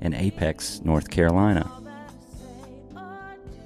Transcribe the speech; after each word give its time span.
in 0.00 0.14
Apex, 0.14 0.80
North 0.84 1.10
Carolina. 1.10 1.70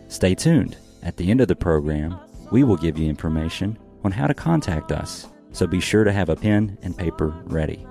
Stay 0.08 0.34
tuned. 0.34 0.76
At 1.02 1.16
the 1.16 1.30
end 1.30 1.40
of 1.40 1.48
the 1.48 1.56
program, 1.56 2.18
we 2.50 2.64
will 2.64 2.76
give 2.76 2.98
you 2.98 3.08
information 3.08 3.78
on 4.04 4.12
how 4.12 4.26
to 4.26 4.34
contact 4.34 4.92
us, 4.92 5.26
so 5.52 5.66
be 5.66 5.80
sure 5.80 6.04
to 6.04 6.12
have 6.12 6.28
a 6.28 6.36
pen 6.36 6.78
and 6.82 6.96
paper 6.96 7.34
ready. 7.44 7.86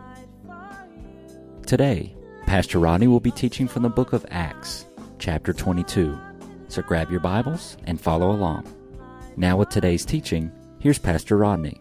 Today, 1.65 2.15
Pastor 2.45 2.79
Rodney 2.79 3.07
will 3.07 3.19
be 3.19 3.31
teaching 3.31 3.67
from 3.67 3.83
the 3.83 3.89
book 3.89 4.13
of 4.13 4.25
Acts, 4.29 4.85
chapter 5.19 5.53
22. 5.53 6.17
So 6.67 6.81
grab 6.81 7.09
your 7.11 7.19
Bibles 7.19 7.77
and 7.85 7.99
follow 7.99 8.31
along. 8.31 8.67
Now, 9.37 9.57
with 9.57 9.69
today's 9.69 10.05
teaching, 10.05 10.51
here's 10.79 10.99
Pastor 10.99 11.37
Rodney. 11.37 11.79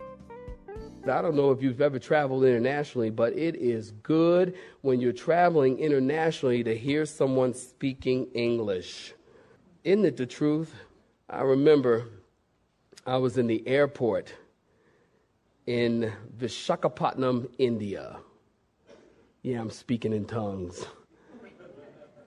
I 1.08 1.20
don't 1.20 1.34
know 1.34 1.50
if 1.50 1.62
you've 1.62 1.80
ever 1.80 1.98
traveled 1.98 2.44
internationally, 2.44 3.10
but 3.10 3.32
it 3.32 3.56
is 3.56 3.90
good 4.02 4.54
when 4.82 5.00
you're 5.00 5.12
traveling 5.12 5.78
internationally 5.78 6.62
to 6.64 6.76
hear 6.76 7.06
someone 7.06 7.54
speaking 7.54 8.26
English. 8.34 9.12
Isn't 9.84 10.04
it 10.04 10.16
the 10.16 10.26
truth? 10.26 10.74
I 11.28 11.42
remember 11.42 12.08
I 13.04 13.16
was 13.16 13.36
in 13.36 13.48
the 13.48 13.66
airport 13.66 14.32
in 15.66 16.12
Vishakhapatnam, 16.38 17.48
India. 17.58 18.18
Yeah, 19.42 19.60
I'm 19.60 19.70
speaking 19.70 20.12
in 20.12 20.24
tongues. 20.24 20.86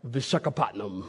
Vishakhapatnam, 0.05 1.05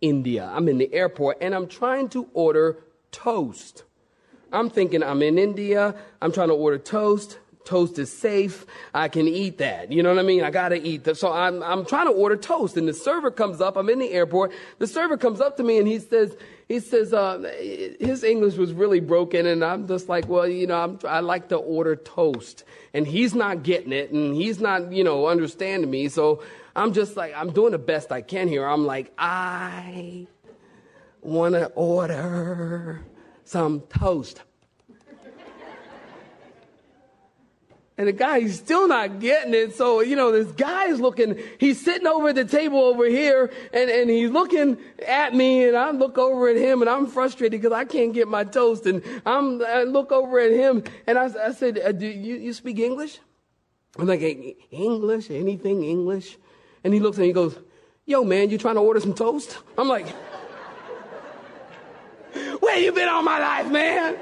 India. 0.00 0.48
I'm 0.52 0.68
in 0.68 0.78
the 0.78 0.92
airport 0.94 1.38
and 1.40 1.54
I'm 1.54 1.66
trying 1.66 2.08
to 2.10 2.28
order 2.34 2.84
toast. 3.10 3.82
I'm 4.52 4.70
thinking 4.70 5.02
I'm 5.02 5.22
in 5.22 5.38
India. 5.38 5.94
I'm 6.20 6.32
trying 6.32 6.48
to 6.48 6.54
order 6.54 6.78
toast. 6.78 7.38
Toast 7.64 7.98
is 7.98 8.10
safe. 8.10 8.64
I 8.94 9.08
can 9.08 9.28
eat 9.28 9.58
that. 9.58 9.92
You 9.92 10.02
know 10.02 10.08
what 10.08 10.18
I 10.18 10.22
mean? 10.22 10.42
I 10.42 10.50
gotta 10.50 10.80
eat 10.82 11.04
that. 11.04 11.18
So 11.18 11.30
I'm, 11.30 11.62
I'm 11.62 11.84
trying 11.84 12.06
to 12.06 12.12
order 12.12 12.34
toast 12.34 12.78
and 12.78 12.88
the 12.88 12.94
server 12.94 13.30
comes 13.30 13.60
up. 13.60 13.76
I'm 13.76 13.90
in 13.90 13.98
the 13.98 14.10
airport. 14.10 14.52
The 14.78 14.86
server 14.86 15.18
comes 15.18 15.38
up 15.42 15.58
to 15.58 15.62
me 15.62 15.76
and 15.76 15.86
he 15.86 15.98
says, 15.98 16.34
he 16.66 16.80
says, 16.80 17.12
uh, 17.12 17.38
his 18.00 18.24
English 18.24 18.56
was 18.56 18.72
really 18.72 19.00
broken 19.00 19.44
and 19.44 19.62
I'm 19.62 19.86
just 19.86 20.08
like, 20.08 20.28
well, 20.28 20.48
you 20.48 20.66
know, 20.66 20.80
I'm, 20.80 20.98
I 21.06 21.20
like 21.20 21.50
to 21.50 21.56
order 21.56 21.94
toast 21.94 22.64
and 22.94 23.06
he's 23.06 23.34
not 23.34 23.62
getting 23.62 23.92
it 23.92 24.12
and 24.12 24.34
he's 24.34 24.60
not, 24.60 24.90
you 24.90 25.04
know, 25.04 25.26
understanding 25.26 25.90
me. 25.90 26.08
So 26.08 26.42
I'm 26.74 26.94
just 26.94 27.18
like, 27.18 27.34
I'm 27.36 27.52
doing 27.52 27.72
the 27.72 27.78
best 27.78 28.10
I 28.12 28.22
can 28.22 28.48
here. 28.48 28.66
I'm 28.66 28.86
like, 28.86 29.12
I 29.18 30.26
want 31.20 31.54
to 31.54 31.66
order 31.74 33.04
some 33.48 33.80
toast. 33.80 34.42
And 37.96 38.06
the 38.06 38.12
guy, 38.12 38.40
he's 38.40 38.56
still 38.56 38.86
not 38.86 39.18
getting 39.18 39.52
it. 39.54 39.74
So, 39.74 40.02
you 40.02 40.14
know, 40.14 40.30
this 40.30 40.52
guy 40.52 40.84
is 40.84 41.00
looking, 41.00 41.36
he's 41.58 41.84
sitting 41.84 42.06
over 42.06 42.28
at 42.28 42.36
the 42.36 42.44
table 42.44 42.78
over 42.78 43.06
here 43.06 43.50
and, 43.72 43.90
and 43.90 44.08
he's 44.08 44.30
looking 44.30 44.78
at 45.04 45.34
me 45.34 45.66
and 45.66 45.76
I 45.76 45.90
look 45.90 46.16
over 46.16 46.48
at 46.48 46.56
him 46.56 46.80
and 46.80 46.88
I'm 46.88 47.08
frustrated 47.08 47.60
because 47.60 47.76
I 47.76 47.84
can't 47.84 48.14
get 48.14 48.28
my 48.28 48.44
toast. 48.44 48.86
And 48.86 49.02
I'm, 49.26 49.64
I 49.64 49.82
look 49.82 50.12
over 50.12 50.38
at 50.38 50.52
him 50.52 50.84
and 51.08 51.18
I, 51.18 51.28
I 51.46 51.52
said, 51.52 51.80
uh, 51.80 51.90
do 51.90 52.06
you, 52.06 52.36
you 52.36 52.52
speak 52.52 52.78
English? 52.78 53.18
I'm 53.98 54.06
like, 54.06 54.20
English, 54.70 55.30
anything 55.30 55.82
English? 55.82 56.38
And 56.84 56.94
he 56.94 57.00
looks 57.00 57.16
and 57.16 57.26
he 57.26 57.32
goes, 57.32 57.58
yo 58.06 58.22
man, 58.22 58.50
you 58.50 58.58
trying 58.58 58.76
to 58.76 58.80
order 58.80 59.00
some 59.00 59.14
toast? 59.14 59.58
I'm 59.76 59.88
like, 59.88 60.06
where 62.60 62.78
you 62.78 62.92
been 62.92 63.08
all 63.08 63.22
my 63.22 63.38
life, 63.38 63.70
man? 63.70 64.16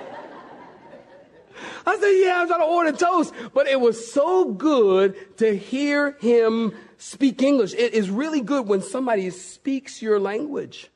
I 1.86 1.96
said, 1.98 2.10
yeah, 2.10 2.40
I'm 2.40 2.48
trying 2.48 2.60
to 2.60 2.66
order 2.66 2.92
toast. 2.92 3.32
But 3.54 3.68
it 3.68 3.80
was 3.80 4.12
so 4.12 4.52
good 4.52 5.38
to 5.38 5.56
hear 5.56 6.12
him 6.20 6.74
speak 6.98 7.42
English. 7.42 7.74
It 7.74 7.94
is 7.94 8.10
really 8.10 8.40
good 8.40 8.66
when 8.66 8.82
somebody 8.82 9.30
speaks 9.30 10.02
your 10.02 10.18
language, 10.18 10.90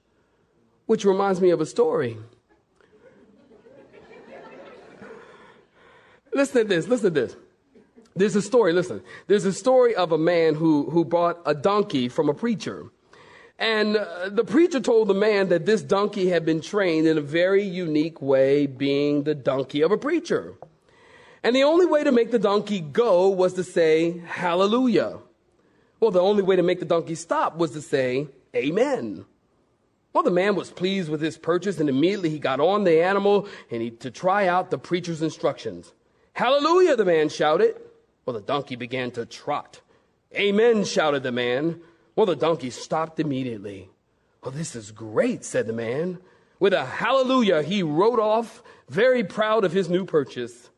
which 0.86 1.04
reminds 1.04 1.41
me 1.41 1.50
of 1.50 1.60
a 1.60 1.66
story. 1.66 2.16
listen 6.34 6.62
to 6.62 6.69
this, 6.69 6.88
listen 6.88 7.14
to 7.14 7.20
this. 7.20 7.36
There's 8.16 8.34
a 8.36 8.42
story, 8.42 8.72
listen. 8.72 9.03
There's 9.28 9.44
a 9.44 9.53
story 9.53 9.94
of 9.94 10.12
a 10.12 10.19
man 10.19 10.54
who, 10.54 10.91
who 10.91 11.04
bought 11.04 11.41
a 11.47 11.54
donkey 11.54 12.09
from 12.09 12.28
a 12.28 12.34
preacher. 12.34 12.86
And 13.60 13.98
uh, 13.98 14.31
the 14.31 14.43
preacher 14.43 14.81
told 14.81 15.09
the 15.09 15.15
man 15.15 15.50
that 15.50 15.66
this 15.66 15.82
donkey 15.82 16.31
had 16.31 16.47
been 16.47 16.62
trained 16.62 17.06
in 17.06 17.19
a 17.19 17.21
very 17.21 17.62
unique 17.62 18.22
way, 18.22 18.66
being 18.66 19.25
the 19.25 19.34
donkey 19.34 19.82
of 19.82 19.93
a 19.93 19.98
preacher. 19.98 20.54
And 21.43 21.54
the 21.54 21.65
only 21.65 21.84
way 21.84 22.03
to 22.03 22.10
make 22.10 22.31
the 22.31 22.38
donkey 22.38 22.81
go 22.81 23.28
was 23.28 23.53
to 23.54 23.62
say, 23.62 24.19
Hallelujah. 24.26 25.19
Well, 26.00 26.10
the 26.10 26.22
only 26.22 26.43
way 26.43 26.56
to 26.56 26.62
make 26.62 26.81
the 26.81 26.87
donkey 26.87 27.15
stop 27.15 27.59
was 27.59 27.72
to 27.72 27.82
say, 27.82 28.28
Amen. 28.56 29.26
Well, 30.15 30.25
the 30.25 30.31
man 30.31 30.56
was 30.56 30.71
pleased 30.71 31.10
with 31.10 31.21
his 31.21 31.37
purchase, 31.37 31.78
and 31.78 31.88
immediately 31.88 32.31
he 32.31 32.38
got 32.38 32.60
on 32.60 32.84
the 32.84 33.03
animal 33.03 33.47
and 33.71 33.82
he, 33.82 33.91
to 33.91 34.10
try 34.10 34.48
out 34.48 34.71
the 34.71 34.78
preacher's 34.78 35.21
instructions. 35.21 35.92
Hallelujah, 36.32 36.97
the 36.97 37.04
man 37.04 37.28
shouted. 37.28 37.77
Well, 38.25 38.34
the 38.34 38.41
donkey 38.41 38.77
began 38.77 39.10
to 39.12 39.27
trot. 39.27 39.82
Amen, 40.34 40.84
shouted 40.84 41.22
the 41.22 41.32
man. 41.32 41.81
Well, 42.20 42.26
the 42.26 42.36
donkey 42.36 42.69
stopped 42.69 43.19
immediately. 43.19 43.88
Well, 44.44 44.50
this 44.50 44.76
is 44.76 44.91
great, 44.91 45.42
said 45.42 45.66
the 45.66 45.72
man. 45.72 46.19
With 46.58 46.75
a 46.75 46.84
hallelujah, 46.84 47.62
he 47.62 47.82
rode 47.82 48.20
off, 48.20 48.62
very 48.91 49.25
proud 49.25 49.64
of 49.64 49.72
his 49.72 49.88
new 49.88 50.04
purchase. 50.04 50.69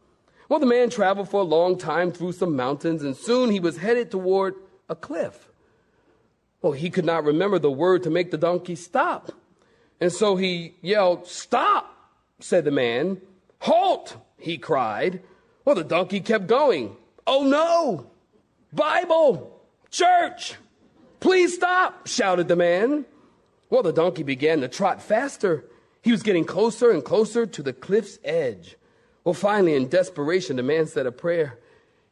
Well, 0.49 0.61
the 0.61 0.67
man 0.67 0.89
traveled 0.89 1.29
for 1.29 1.41
a 1.41 1.45
long 1.45 1.79
time 1.79 2.13
through 2.13 2.35
some 2.35 2.55
mountains, 2.55 3.03
and 3.03 3.17
soon 3.17 3.51
he 3.51 3.59
was 3.59 3.79
headed 3.79 4.09
toward 4.09 4.55
a 4.89 4.95
cliff. 4.95 5.49
Well, 6.61 6.75
he 6.75 6.91
could 6.91 7.05
not 7.05 7.25
remember 7.25 7.59
the 7.59 7.73
word 7.73 8.05
to 8.05 8.11
make 8.11 8.31
the 8.31 8.39
donkey 8.39 8.77
stop. 8.77 9.33
And 10.01 10.13
so 10.13 10.37
he 10.37 10.77
yelled, 10.81 11.27
Stop, 11.27 11.93
said 12.39 12.65
the 12.65 12.71
man. 12.71 13.21
Halt, 13.63 14.17
he 14.39 14.59
cried. 14.59 15.21
Well, 15.65 15.75
the 15.75 15.83
donkey 15.83 16.21
kept 16.21 16.47
going. 16.47 16.95
Oh 17.27 17.43
no! 17.43 18.13
Bible! 18.73 19.61
Church! 19.91 20.55
Please 21.23 21.55
stop, 21.55 22.09
shouted 22.09 22.49
the 22.49 22.57
man. 22.57 23.07
Well, 23.71 23.85
the 23.85 23.93
donkey 23.93 24.25
began 24.25 24.61
to 24.61 24.69
trot 24.69 25.01
faster. 25.01 25.65
He 26.03 26.11
was 26.11 26.25
getting 26.25 26.45
closer 26.45 26.91
and 26.91 27.05
closer 27.05 27.47
to 27.47 27.63
the 27.63 27.73
cliff's 27.73 28.19
edge. 28.25 28.77
Well, 29.23 29.33
finally, 29.33 29.77
in 29.77 29.89
desperation, 29.89 30.57
the 30.57 30.65
man 30.65 30.89
said 30.89 31.07
a 31.07 31.13
prayer. 31.13 31.61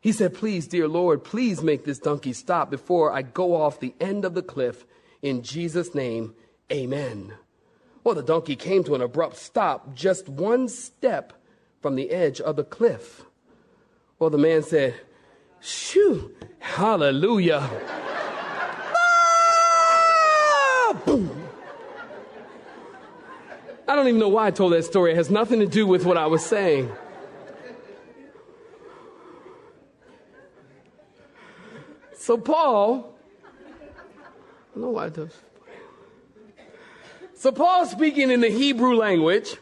He 0.00 0.12
said, 0.12 0.32
Please, 0.32 0.68
dear 0.68 0.86
Lord, 0.86 1.24
please 1.24 1.60
make 1.60 1.84
this 1.84 1.98
donkey 1.98 2.32
stop 2.32 2.70
before 2.70 3.12
I 3.12 3.22
go 3.22 3.60
off 3.60 3.80
the 3.80 3.94
end 4.00 4.24
of 4.24 4.34
the 4.34 4.42
cliff. 4.42 4.86
In 5.22 5.42
Jesus' 5.42 5.92
name, 5.92 6.36
amen. 6.70 7.34
Well, 8.04 8.14
the 8.14 8.22
donkey 8.22 8.54
came 8.54 8.84
to 8.84 8.94
an 8.94 9.02
abrupt 9.02 9.36
stop 9.36 9.92
just 9.92 10.28
one 10.28 10.68
step 10.68 11.32
from 11.82 11.96
the 11.96 12.10
edge 12.10 12.40
of 12.40 12.54
the 12.54 12.64
cliff. 12.64 13.24
Well, 14.20 14.30
the 14.30 14.38
man 14.38 14.62
said, 14.62 14.94
Shoo, 15.58 16.32
hallelujah. 16.60 17.68
Boom. 21.06 21.30
I 23.88 23.96
don't 23.96 24.06
even 24.06 24.20
know 24.20 24.28
why 24.28 24.46
I 24.46 24.50
told 24.50 24.72
that 24.72 24.84
story. 24.84 25.12
It 25.12 25.16
has 25.16 25.30
nothing 25.30 25.60
to 25.60 25.66
do 25.66 25.86
with 25.86 26.04
what 26.04 26.16
I 26.16 26.26
was 26.26 26.44
saying. 26.44 26.90
So, 32.14 32.38
Paul, 32.38 33.16
I 33.66 34.74
don't 34.74 34.82
know 34.82 34.90
why 34.90 35.06
I 35.06 35.08
does. 35.08 35.34
So, 37.34 37.50
Paul 37.50 37.86
speaking 37.86 38.30
in 38.30 38.40
the 38.42 38.50
Hebrew 38.50 38.94
language, 38.94 39.56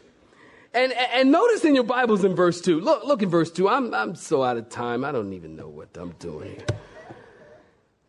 and, 0.73 0.93
and 0.93 1.31
notice 1.31 1.65
in 1.65 1.73
your 1.73 1.85
Bibles 1.85 2.23
in 2.23 2.35
verse 2.35 2.61
2. 2.61 2.79
Look, 2.79 3.05
look 3.05 3.23
in 3.23 3.29
verse 3.29 3.49
2. 3.49 3.67
I'm, 3.67 3.93
I'm 3.93 4.13
so 4.13 4.43
out 4.43 4.57
of 4.57 4.69
time. 4.69 5.03
I 5.03 5.11
don't 5.11 5.33
even 5.33 5.55
know 5.55 5.69
what 5.69 5.89
I'm 5.97 6.11
doing. 6.19 6.61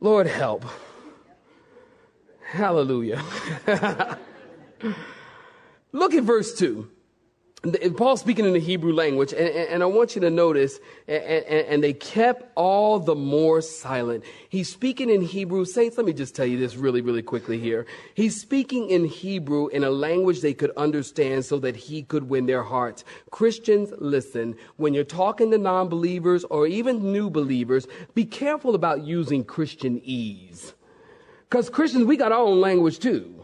Lord, 0.01 0.27
help. 0.27 0.67
Hallelujah. 2.51 3.23
Look 5.93 6.15
at 6.15 6.25
verse 6.25 6.53
2. 6.59 6.91
the- 7.63 7.91
Paul's 7.91 8.21
speaking 8.21 8.45
in 8.45 8.55
the 8.55 8.59
Hebrew 8.59 8.93
language, 8.93 9.33
and, 9.33 9.49
and, 9.49 9.83
I 9.85 9.87
want 9.87 10.17
you 10.17 10.21
to 10.23 10.31
notice, 10.31 10.81
and, 11.07 11.23
and, 11.23 11.85
they 11.85 11.93
kept 11.93 12.51
all 12.57 12.99
the 12.99 13.15
more 13.15 13.61
silent. 13.61 14.25
He's 14.49 14.69
speaking 14.69 15.11
in 15.11 15.21
Hebrew. 15.21 15.65
Saints, 15.65 15.97
let 15.97 16.07
me 16.07 16.13
just 16.13 16.35
tell 16.35 16.47
you 16.47 16.59
this 16.59 16.75
really, 16.75 17.03
really 17.03 17.23
quickly 17.23 17.59
here. 17.59 17.87
He's 18.15 18.41
speaking 18.41 18.91
in 18.91 19.05
Hebrew 19.05 19.69
in 19.69 19.85
a 19.85 19.91
language 19.91 20.41
they 20.41 20.55
could 20.55 20.73
understand 20.77 21.45
so 21.45 21.59
that 21.61 21.77
he 21.77 22.03
could 22.03 22.29
win 22.29 22.47
their 22.47 22.65
hearts. 22.65 23.05
Christians, 23.31 23.93
listen, 23.99 24.57
when 24.77 24.93
you're 24.93 25.05
talking 25.05 25.53
to 25.53 25.59
non 25.59 25.89
believers 25.89 26.45
or 26.45 26.67
even 26.67 27.13
new 27.13 27.31
believers, 27.31 27.87
be 28.15 28.25
careful 28.25 28.75
about 28.75 29.05
using 29.05 29.45
Christianese. 29.45 30.73
Because 31.51 31.69
Christians, 31.69 32.05
we 32.05 32.17
got 32.17 32.31
our 32.31 32.39
own 32.39 32.61
language 32.61 33.01
too. 33.01 33.35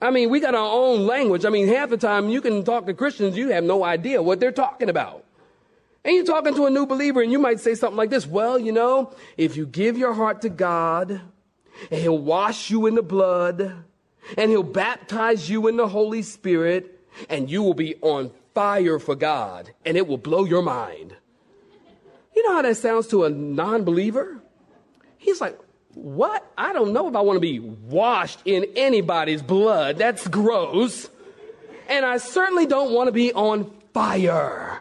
I 0.00 0.10
mean, 0.10 0.30
we 0.30 0.40
got 0.40 0.54
our 0.54 0.72
own 0.72 1.06
language. 1.06 1.44
I 1.44 1.50
mean, 1.50 1.68
half 1.68 1.90
the 1.90 1.98
time 1.98 2.30
you 2.30 2.40
can 2.40 2.64
talk 2.64 2.86
to 2.86 2.94
Christians, 2.94 3.36
you 3.36 3.50
have 3.50 3.64
no 3.64 3.84
idea 3.84 4.22
what 4.22 4.40
they're 4.40 4.52
talking 4.52 4.88
about. 4.88 5.24
And 6.04 6.14
you're 6.14 6.24
talking 6.24 6.54
to 6.54 6.66
a 6.66 6.70
new 6.70 6.86
believer, 6.86 7.20
and 7.20 7.30
you 7.30 7.38
might 7.38 7.60
say 7.60 7.74
something 7.74 7.96
like 7.96 8.08
this 8.08 8.26
Well, 8.26 8.58
you 8.58 8.72
know, 8.72 9.12
if 9.36 9.56
you 9.56 9.66
give 9.66 9.98
your 9.98 10.14
heart 10.14 10.42
to 10.42 10.48
God, 10.48 11.20
and 11.90 12.00
He'll 12.00 12.16
wash 12.16 12.70
you 12.70 12.86
in 12.86 12.94
the 12.94 13.02
blood, 13.02 13.84
and 14.38 14.50
He'll 14.50 14.62
baptize 14.62 15.50
you 15.50 15.66
in 15.66 15.76
the 15.76 15.88
Holy 15.88 16.22
Spirit, 16.22 16.98
and 17.28 17.50
you 17.50 17.62
will 17.62 17.74
be 17.74 17.96
on 17.96 18.30
fire 18.54 18.98
for 18.98 19.16
God, 19.16 19.70
and 19.84 19.98
it 19.98 20.06
will 20.06 20.16
blow 20.16 20.44
your 20.44 20.62
mind. 20.62 21.14
You 22.34 22.48
know 22.48 22.54
how 22.54 22.62
that 22.62 22.76
sounds 22.76 23.08
to 23.08 23.24
a 23.24 23.30
non 23.30 23.84
believer? 23.84 24.40
He's 25.18 25.40
like, 25.40 25.58
what? 25.98 26.48
I 26.56 26.72
don't 26.72 26.92
know 26.92 27.08
if 27.08 27.16
I 27.16 27.20
want 27.20 27.36
to 27.36 27.40
be 27.40 27.58
washed 27.58 28.40
in 28.44 28.66
anybody's 28.76 29.42
blood. 29.42 29.98
That's 29.98 30.26
gross. 30.28 31.08
And 31.88 32.04
I 32.04 32.18
certainly 32.18 32.66
don't 32.66 32.92
want 32.92 33.08
to 33.08 33.12
be 33.12 33.32
on 33.32 33.70
fire. 33.92 34.80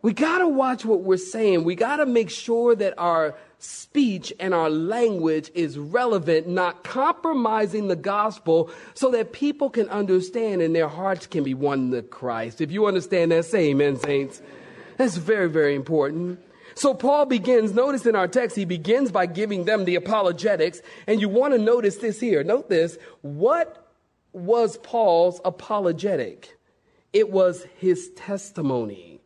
We 0.00 0.12
got 0.12 0.38
to 0.38 0.48
watch 0.48 0.84
what 0.84 1.02
we're 1.02 1.16
saying. 1.16 1.64
We 1.64 1.74
got 1.74 1.96
to 1.96 2.06
make 2.06 2.30
sure 2.30 2.74
that 2.76 2.94
our 2.98 3.34
speech 3.58 4.32
and 4.38 4.54
our 4.54 4.70
language 4.70 5.50
is 5.54 5.76
relevant, 5.76 6.46
not 6.46 6.84
compromising 6.84 7.88
the 7.88 7.96
gospel 7.96 8.70
so 8.94 9.10
that 9.10 9.32
people 9.32 9.68
can 9.68 9.88
understand 9.88 10.62
and 10.62 10.74
their 10.74 10.88
hearts 10.88 11.26
can 11.26 11.42
be 11.42 11.54
won 11.54 11.90
to 11.90 12.02
Christ. 12.02 12.60
If 12.60 12.70
you 12.70 12.86
understand 12.86 13.32
that, 13.32 13.44
say 13.44 13.70
amen, 13.70 13.96
saints. 13.96 14.40
That's 14.96 15.16
very, 15.16 15.48
very 15.48 15.74
important. 15.74 16.40
So 16.78 16.94
Paul 16.94 17.26
begins, 17.26 17.74
notice 17.74 18.06
in 18.06 18.14
our 18.14 18.28
text, 18.28 18.54
he 18.54 18.64
begins 18.64 19.10
by 19.10 19.26
giving 19.26 19.64
them 19.64 19.84
the 19.84 19.96
apologetics. 19.96 20.80
And 21.08 21.20
you 21.20 21.28
want 21.28 21.52
to 21.52 21.58
notice 21.58 21.96
this 21.96 22.20
here. 22.20 22.44
Note 22.44 22.68
this. 22.68 22.98
What 23.20 23.92
was 24.32 24.76
Paul's 24.78 25.40
apologetic? 25.44 26.56
It 27.12 27.30
was 27.30 27.66
his 27.78 28.10
testimony. 28.10 29.20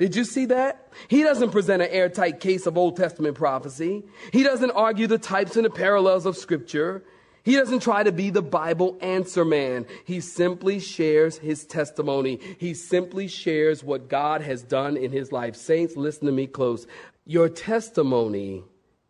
Did 0.00 0.16
you 0.16 0.24
see 0.24 0.46
that? 0.46 0.88
He 1.06 1.22
doesn't 1.22 1.52
present 1.52 1.80
an 1.80 1.90
airtight 1.90 2.40
case 2.40 2.66
of 2.66 2.76
Old 2.76 2.96
Testament 2.96 3.36
prophecy. 3.36 4.02
He 4.32 4.42
doesn't 4.42 4.72
argue 4.72 5.06
the 5.06 5.18
types 5.18 5.54
and 5.54 5.64
the 5.64 5.70
parallels 5.70 6.26
of 6.26 6.36
Scripture. 6.36 7.04
He 7.42 7.56
doesn't 7.56 7.80
try 7.80 8.02
to 8.02 8.12
be 8.12 8.30
the 8.30 8.42
Bible 8.42 8.98
answer 9.00 9.44
man. 9.44 9.86
He 10.04 10.20
simply 10.20 10.78
shares 10.78 11.38
his 11.38 11.64
testimony. 11.64 12.38
He 12.58 12.74
simply 12.74 13.28
shares 13.28 13.82
what 13.82 14.08
God 14.08 14.42
has 14.42 14.62
done 14.62 14.96
in 14.96 15.10
his 15.10 15.32
life. 15.32 15.56
Saints, 15.56 15.96
listen 15.96 16.26
to 16.26 16.32
me 16.32 16.46
close. 16.46 16.86
Your 17.24 17.48
testimony 17.48 18.64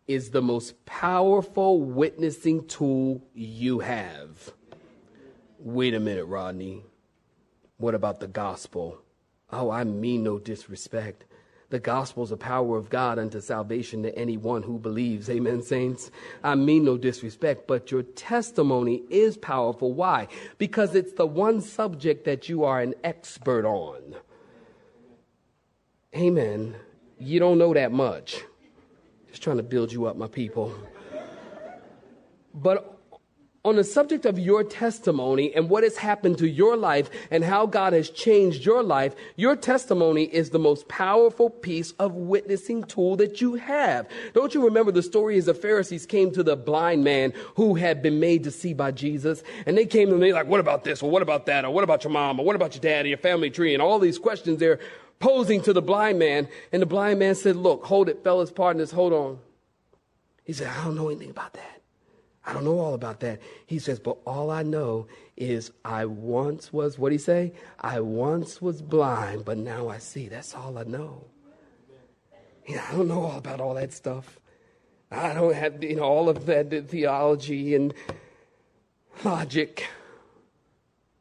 is 0.06 0.30
the 0.30 0.42
most 0.42 0.84
powerful 0.86 1.80
witnessing 1.80 2.66
tool 2.66 3.22
you 3.34 3.80
have. 3.80 4.52
Wait 5.58 5.94
a 5.94 6.00
minute, 6.00 6.24
Rodney. 6.24 6.84
What 7.78 7.94
about 7.94 8.20
the 8.20 8.26
gospel? 8.26 8.98
Oh, 9.52 9.70
I 9.70 9.84
mean 9.84 10.22
no 10.22 10.38
disrespect. 10.38 11.24
The 11.70 11.78
gospel 11.78 12.25
is 12.25 12.31
the 12.31 12.37
power 12.37 12.76
of 12.76 12.90
God 12.90 13.19
unto 13.19 13.40
salvation 13.40 14.02
to 14.02 14.17
anyone 14.19 14.64
who 14.64 14.78
believes. 14.78 15.31
Amen, 15.31 15.62
saints. 15.62 16.11
I 16.43 16.56
mean 16.56 16.84
no 16.84 16.99
disrespect, 16.99 17.69
but 17.69 17.93
your 17.93 18.02
testimony 18.02 19.05
is 19.08 19.37
powerful. 19.37 19.93
Why? 19.93 20.26
Because 20.58 20.96
it's 20.96 21.12
the 21.12 21.26
one 21.26 21.61
subject 21.61 22.25
that 22.25 22.49
you 22.49 22.64
are 22.64 22.81
an 22.81 22.94
expert 23.05 23.64
on. 23.64 24.17
Amen. 26.14 26.75
You 27.19 27.38
don't 27.38 27.58
know 27.58 27.73
that 27.73 27.93
much. 27.93 28.43
Just 29.28 29.43
trying 29.43 29.58
to 29.58 29.62
build 29.62 29.93
you 29.93 30.06
up, 30.06 30.16
my 30.16 30.26
people. 30.26 30.75
But 32.52 33.00
on 33.62 33.76
the 33.76 33.84
subject 33.84 34.24
of 34.24 34.38
your 34.38 34.64
testimony 34.64 35.54
and 35.54 35.68
what 35.68 35.82
has 35.82 35.98
happened 35.98 36.38
to 36.38 36.48
your 36.48 36.76
life 36.76 37.10
and 37.30 37.44
how 37.44 37.66
God 37.66 37.92
has 37.92 38.08
changed 38.08 38.64
your 38.64 38.82
life, 38.82 39.14
your 39.36 39.54
testimony 39.54 40.24
is 40.24 40.50
the 40.50 40.58
most 40.58 40.88
powerful 40.88 41.50
piece 41.50 41.92
of 41.92 42.14
witnessing 42.14 42.84
tool 42.84 43.16
that 43.16 43.42
you 43.42 43.56
have. 43.56 44.08
Don't 44.32 44.54
you 44.54 44.64
remember 44.64 44.92
the 44.92 45.02
story 45.02 45.36
as 45.36 45.44
the 45.44 45.52
Pharisees 45.52 46.06
came 46.06 46.30
to 46.32 46.42
the 46.42 46.56
blind 46.56 47.04
man 47.04 47.34
who 47.56 47.74
had 47.74 48.02
been 48.02 48.18
made 48.18 48.44
to 48.44 48.50
see 48.50 48.72
by 48.72 48.92
Jesus? 48.92 49.42
And 49.66 49.76
they 49.76 49.84
came 49.84 50.08
to 50.08 50.16
they 50.16 50.32
like, 50.32 50.46
what 50.46 50.60
about 50.60 50.84
this? 50.84 51.02
Or 51.02 51.10
what 51.10 51.20
about 51.20 51.44
that? 51.46 51.66
Or 51.66 51.70
what 51.70 51.84
about 51.84 52.02
your 52.02 52.12
mom? 52.12 52.40
Or 52.40 52.46
what 52.46 52.56
about 52.56 52.74
your 52.74 52.80
dad? 52.82 53.04
Or 53.04 53.08
your 53.08 53.18
family 53.18 53.50
tree? 53.50 53.74
And 53.74 53.82
all 53.82 53.98
these 53.98 54.18
questions 54.18 54.58
they're 54.58 54.80
posing 55.18 55.60
to 55.62 55.74
the 55.74 55.82
blind 55.82 56.18
man. 56.18 56.48
And 56.72 56.80
the 56.80 56.86
blind 56.86 57.18
man 57.18 57.34
said, 57.34 57.56
look, 57.56 57.84
hold 57.84 58.08
it, 58.08 58.24
fellas, 58.24 58.50
partners, 58.50 58.90
hold 58.90 59.12
on. 59.12 59.38
He 60.44 60.54
said, 60.54 60.68
I 60.68 60.84
don't 60.84 60.96
know 60.96 61.08
anything 61.10 61.30
about 61.30 61.52
that. 61.52 61.79
I 62.50 62.52
don't 62.52 62.64
know 62.64 62.81
all 62.81 62.94
about 62.94 63.20
that. 63.20 63.41
He 63.64 63.79
says, 63.79 64.00
but 64.00 64.19
all 64.26 64.50
I 64.50 64.64
know 64.64 65.06
is 65.37 65.70
I 65.85 66.05
once 66.06 66.73
was, 66.73 66.99
what 66.99 67.12
he 67.12 67.19
say? 67.19 67.52
I 67.79 68.00
once 68.00 68.61
was 68.61 68.82
blind, 68.82 69.44
but 69.44 69.56
now 69.56 69.88
I 69.88 69.99
see. 69.99 70.26
That's 70.26 70.52
all 70.52 70.76
I 70.76 70.82
know. 70.82 71.26
You 72.67 72.75
know, 72.75 72.82
I 72.88 72.93
don't 72.93 73.06
know 73.06 73.23
all 73.23 73.38
about 73.38 73.61
all 73.61 73.75
that 73.75 73.93
stuff. 73.93 74.41
I 75.12 75.32
don't 75.32 75.55
have, 75.55 75.85
you 75.85 75.94
know, 75.94 76.02
all 76.02 76.29
of 76.29 76.47
that 76.47 76.88
theology 76.88 77.76
and 77.76 77.94
logic, 79.25 79.87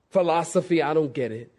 philosophy. 0.09 0.81
I 0.81 0.95
don't 0.95 1.13
get 1.13 1.31
it. 1.31 1.53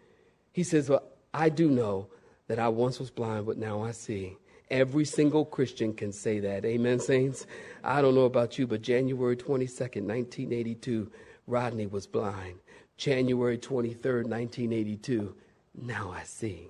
He 0.51 0.63
says, 0.63 0.89
well, 0.89 1.03
I 1.33 1.47
do 1.47 1.69
know 1.69 2.07
that 2.47 2.59
I 2.59 2.67
once 2.67 2.99
was 2.99 3.09
blind, 3.09 3.45
but 3.45 3.57
now 3.57 3.83
I 3.83 3.91
see. 3.91 4.35
Every 4.71 5.03
single 5.03 5.43
Christian 5.43 5.93
can 5.93 6.13
say 6.13 6.39
that. 6.39 6.63
Amen, 6.63 6.99
saints? 6.99 7.45
I 7.83 8.01
don't 8.01 8.15
know 8.15 8.21
about 8.21 8.57
you, 8.57 8.65
but 8.65 8.81
January 8.81 9.35
22nd, 9.35 10.07
1982, 10.07 11.11
Rodney 11.45 11.87
was 11.87 12.07
blind. 12.07 12.55
January 12.95 13.57
23rd, 13.57 14.27
1982, 14.29 15.35
now 15.75 16.11
I 16.11 16.23
see. 16.23 16.69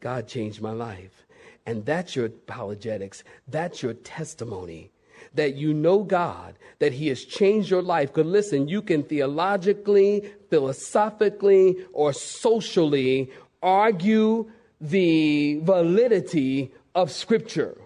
God 0.00 0.26
changed 0.26 0.60
my 0.60 0.72
life. 0.72 1.26
And 1.64 1.86
that's 1.86 2.16
your 2.16 2.26
apologetics. 2.26 3.22
That's 3.46 3.82
your 3.84 3.94
testimony. 3.94 4.90
That 5.34 5.54
you 5.54 5.72
know 5.72 6.02
God, 6.02 6.56
that 6.80 6.92
He 6.92 7.06
has 7.06 7.24
changed 7.24 7.70
your 7.70 7.82
life. 7.82 8.12
Because 8.12 8.30
listen, 8.30 8.66
you 8.66 8.82
can 8.82 9.04
theologically, 9.04 10.28
philosophically, 10.50 11.76
or 11.92 12.12
socially 12.12 13.30
argue 13.62 14.50
the 14.80 15.60
validity 15.62 16.72
of 16.94 17.10
Scripture. 17.10 17.76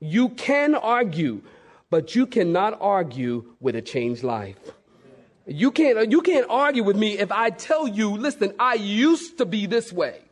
You 0.00 0.30
can 0.30 0.74
argue, 0.74 1.42
but 1.90 2.14
you 2.14 2.26
cannot 2.26 2.78
argue 2.80 3.54
with 3.60 3.76
a 3.76 3.82
changed 3.82 4.22
life. 4.22 4.58
You 5.46 5.70
can't, 5.70 6.10
you 6.10 6.22
can't 6.22 6.46
argue 6.48 6.82
with 6.82 6.96
me 6.96 7.18
if 7.18 7.30
I 7.30 7.50
tell 7.50 7.86
you, 7.86 8.10
listen, 8.10 8.54
I 8.58 8.74
used 8.74 9.38
to 9.38 9.44
be 9.44 9.66
this 9.66 9.92
way. 9.92 10.23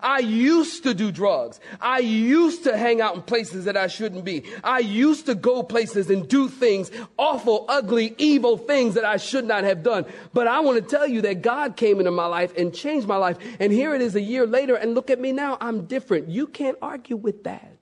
I 0.00 0.20
used 0.20 0.82
to 0.84 0.94
do 0.94 1.10
drugs. 1.10 1.60
I 1.80 1.98
used 1.98 2.64
to 2.64 2.76
hang 2.76 3.00
out 3.00 3.14
in 3.14 3.22
places 3.22 3.64
that 3.64 3.76
I 3.76 3.86
shouldn't 3.86 4.24
be. 4.24 4.44
I 4.62 4.78
used 4.78 5.26
to 5.26 5.34
go 5.34 5.62
places 5.62 6.10
and 6.10 6.28
do 6.28 6.48
things, 6.48 6.90
awful, 7.16 7.64
ugly, 7.68 8.14
evil 8.18 8.56
things 8.56 8.94
that 8.94 9.04
I 9.04 9.16
should 9.16 9.44
not 9.44 9.64
have 9.64 9.82
done. 9.82 10.06
But 10.32 10.46
I 10.46 10.60
want 10.60 10.82
to 10.82 10.88
tell 10.88 11.06
you 11.06 11.22
that 11.22 11.42
God 11.42 11.76
came 11.76 11.98
into 11.98 12.10
my 12.10 12.26
life 12.26 12.56
and 12.56 12.74
changed 12.74 13.06
my 13.06 13.16
life. 13.16 13.38
And 13.58 13.72
here 13.72 13.94
it 13.94 14.00
is 14.00 14.14
a 14.14 14.20
year 14.20 14.46
later, 14.46 14.74
and 14.74 14.94
look 14.94 15.10
at 15.10 15.20
me 15.20 15.32
now. 15.32 15.58
I'm 15.60 15.86
different. 15.86 16.28
You 16.28 16.46
can't 16.46 16.78
argue 16.80 17.16
with 17.16 17.44
that. 17.44 17.76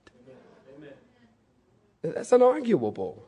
Amen. 0.77 0.93
That's 2.01 2.31
unarguable. 2.31 3.19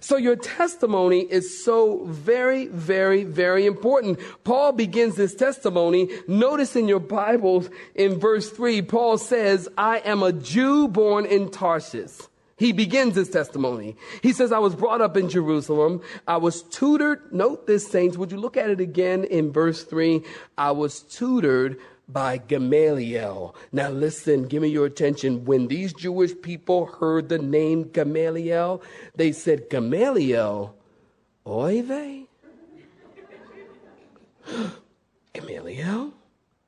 So 0.00 0.16
your 0.16 0.36
testimony 0.36 1.20
is 1.20 1.64
so 1.64 2.04
very, 2.04 2.66
very, 2.66 3.24
very 3.24 3.66
important. 3.66 4.18
Paul 4.44 4.72
begins 4.72 5.14
this 5.14 5.34
testimony. 5.34 6.10
Notice 6.26 6.76
in 6.76 6.88
your 6.88 7.00
Bibles 7.00 7.70
in 7.94 8.18
verse 8.18 8.50
three, 8.50 8.82
Paul 8.82 9.18
says, 9.18 9.68
I 9.78 9.98
am 9.98 10.22
a 10.22 10.32
Jew 10.32 10.88
born 10.88 11.24
in 11.24 11.50
Tarshish. 11.50 12.18
He 12.58 12.72
begins 12.72 13.14
his 13.14 13.28
testimony. 13.28 13.96
He 14.22 14.32
says, 14.32 14.50
I 14.50 14.58
was 14.60 14.74
brought 14.74 15.02
up 15.02 15.16
in 15.16 15.28
Jerusalem. 15.28 16.00
I 16.26 16.38
was 16.38 16.62
tutored. 16.62 17.30
Note 17.30 17.66
this, 17.66 17.86
saints. 17.86 18.16
Would 18.16 18.32
you 18.32 18.38
look 18.38 18.56
at 18.56 18.70
it 18.70 18.80
again 18.80 19.24
in 19.24 19.52
verse 19.52 19.84
three? 19.84 20.22
I 20.56 20.70
was 20.70 21.00
tutored 21.00 21.78
by 22.08 22.38
Gamaliel. 22.38 23.54
Now 23.72 23.90
listen, 23.90 24.46
give 24.46 24.62
me 24.62 24.68
your 24.68 24.86
attention. 24.86 25.44
When 25.44 25.68
these 25.68 25.92
Jewish 25.92 26.32
people 26.40 26.86
heard 26.86 27.28
the 27.28 27.38
name 27.38 27.90
Gamaliel, 27.90 28.82
they 29.14 29.32
said, 29.32 29.68
Gamaliel, 29.70 30.74
oy 31.46 31.82
vey? 31.82 32.26
Gamaliel? 35.32 36.12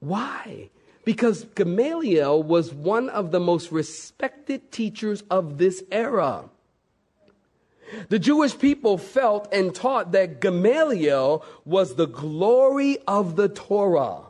Why? 0.01 0.71
Because 1.05 1.45
Gamaliel 1.55 2.43
was 2.43 2.75
one 2.75 3.09
of 3.09 3.31
the 3.31 3.41
most 3.41 3.73
respected 3.73 4.71
teachers 4.73 5.23
of 5.31 5.59
this 5.59 5.83
era. 5.91 6.45
The 8.11 8.19
Jewish 8.19 8.59
people 8.59 8.99
felt 8.99 9.49
and 9.53 9.75
taught 9.75 10.13
that 10.13 10.41
Gamaliel 10.41 11.43
was 11.65 11.95
the 11.95 12.07
glory 12.07 12.99
of 13.07 13.37
the 13.37 13.49
Torah. 13.49 14.28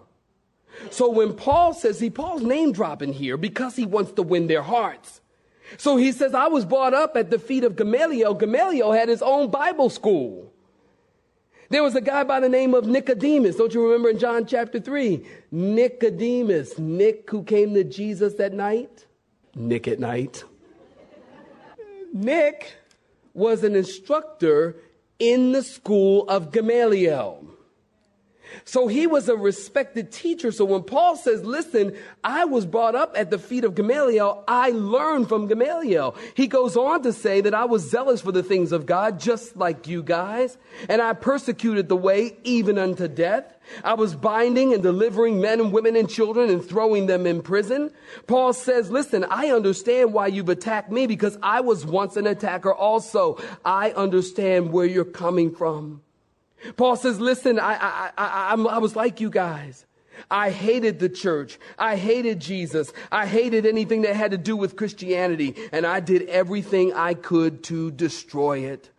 So 0.91 1.11
when 1.11 1.35
Paul 1.35 1.75
says, 1.75 1.99
see, 1.99 2.11
Paul's 2.11 2.43
name 2.43 2.73
dropping 2.73 3.13
here 3.13 3.37
because 3.37 3.77
he 3.77 3.87
wants 3.87 4.13
to 4.13 4.23
win 4.23 4.47
their 4.47 4.63
hearts. 4.63 5.21
So 5.77 5.97
he 5.97 6.13
says, 6.13 6.35
I 6.35 6.47
was 6.47 6.65
brought 6.65 6.95
up 6.95 7.17
at 7.17 7.31
the 7.31 7.39
feet 7.39 7.65
of 7.65 7.77
Gamaliel. 7.77 8.35
Gamaliel 8.35 8.93
had 8.93 9.09
his 9.09 9.21
own 9.23 9.51
Bible 9.51 9.91
school. 9.91 10.53
There 11.71 11.83
was 11.83 11.95
a 11.95 12.01
guy 12.01 12.25
by 12.25 12.41
the 12.41 12.49
name 12.49 12.73
of 12.73 12.87
Nicodemus. 12.87 13.57
Don't 13.57 13.75
you 13.75 13.85
remember 13.85 14.09
in 14.09 14.19
John 14.19 14.47
chapter 14.47 14.81
3? 14.81 15.23
Nicodemus, 15.51 16.79
Nick 16.79 17.29
who 17.29 17.43
came 17.43 17.75
to 17.75 17.85
Jesus 17.85 18.35
that 18.35 18.55
night. 18.55 19.05
Nick 19.55 19.87
at 19.87 19.99
night. 19.99 20.45
Nick 22.15 22.75
was 23.35 23.65
an 23.65 23.77
instructor 23.77 24.77
in 25.19 25.53
the 25.53 25.63
school 25.63 26.27
of 26.29 26.53
Gamaliel. 26.53 27.45
So 28.64 28.87
he 28.87 29.07
was 29.07 29.28
a 29.28 29.37
respected 29.37 30.12
teacher. 30.12 30.52
So 30.52 30.64
when 30.64 30.83
Paul 30.83 31.17
says, 31.17 31.45
listen, 31.45 31.97
I 32.25 32.45
was 32.45 32.67
brought 32.67 32.95
up 32.95 33.14
at 33.17 33.31
the 33.31 33.38
feet 33.38 33.64
of 33.64 33.75
Gamaliel, 33.75 34.45
I 34.49 34.71
learned 34.71 35.28
from 35.28 35.47
Gamaliel. 35.47 36.17
He 36.35 36.47
goes 36.47 36.76
on 36.76 37.02
to 37.02 37.12
say 37.12 37.40
that 37.40 37.55
I 37.55 37.64
was 37.64 37.88
zealous 37.88 38.21
for 38.21 38.33
the 38.33 38.43
things 38.43 38.73
of 38.73 38.87
God, 38.87 39.21
just 39.21 39.57
like 39.57 39.87
you 39.87 40.02
guys, 40.02 40.57
and 40.88 41.02
I 41.02 41.12
persecuted 41.12 41.88
the 41.88 41.97
way 41.97 42.37
even 42.45 42.78
unto 42.78 43.09
death. 43.09 43.55
I 43.85 43.95
was 43.95 44.14
binding 44.14 44.73
and 44.73 44.83
delivering 44.83 45.40
men 45.40 45.61
and 45.61 45.73
women 45.73 45.95
and 45.97 46.09
children 46.09 46.49
and 46.49 46.64
throwing 46.64 47.07
them 47.07 47.26
in 47.26 47.43
prison. 47.43 47.90
Paul 48.26 48.52
says, 48.52 48.90
listen, 48.90 49.25
I 49.25 49.50
understand 49.50 50.14
why 50.14 50.28
you've 50.28 50.49
attacked 50.49 50.90
me 50.90 51.07
because 51.07 51.37
I 51.43 51.61
was 51.61 51.85
once 51.85 52.17
an 52.17 52.26
attacker 52.26 52.73
also. 52.73 53.38
I 53.64 53.90
understand 53.90 54.73
where 54.73 54.87
you're 54.87 55.05
coming 55.05 55.55
from. 55.55 56.02
Paul 56.77 56.97
says, 56.97 57.21
listen, 57.21 57.59
I, 57.59 57.75
I, 57.75 58.11
I, 58.17 58.55
I, 58.55 58.79
was 58.79 58.97
like 58.97 59.21
you 59.21 59.31
guys. 59.31 59.87
I 60.31 60.50
hated 60.50 60.99
the 60.99 61.09
church. 61.09 61.59
I 61.79 61.97
hated 61.97 62.41
Jesus. 62.41 62.93
I 63.12 63.27
hated 63.27 63.67
anything 63.67 64.03
that 64.03 64.17
had 64.17 64.33
to 64.33 64.38
do 64.38 64.57
with 64.57 64.77
Christianity. 64.77 65.55
And 65.73 65.87
I 65.87 66.00
did 66.00 66.23
everything 66.29 66.93
I 66.93 67.15
could 67.15 67.62
to 67.65 67.91
destroy 67.93 68.61
it. 68.61 68.91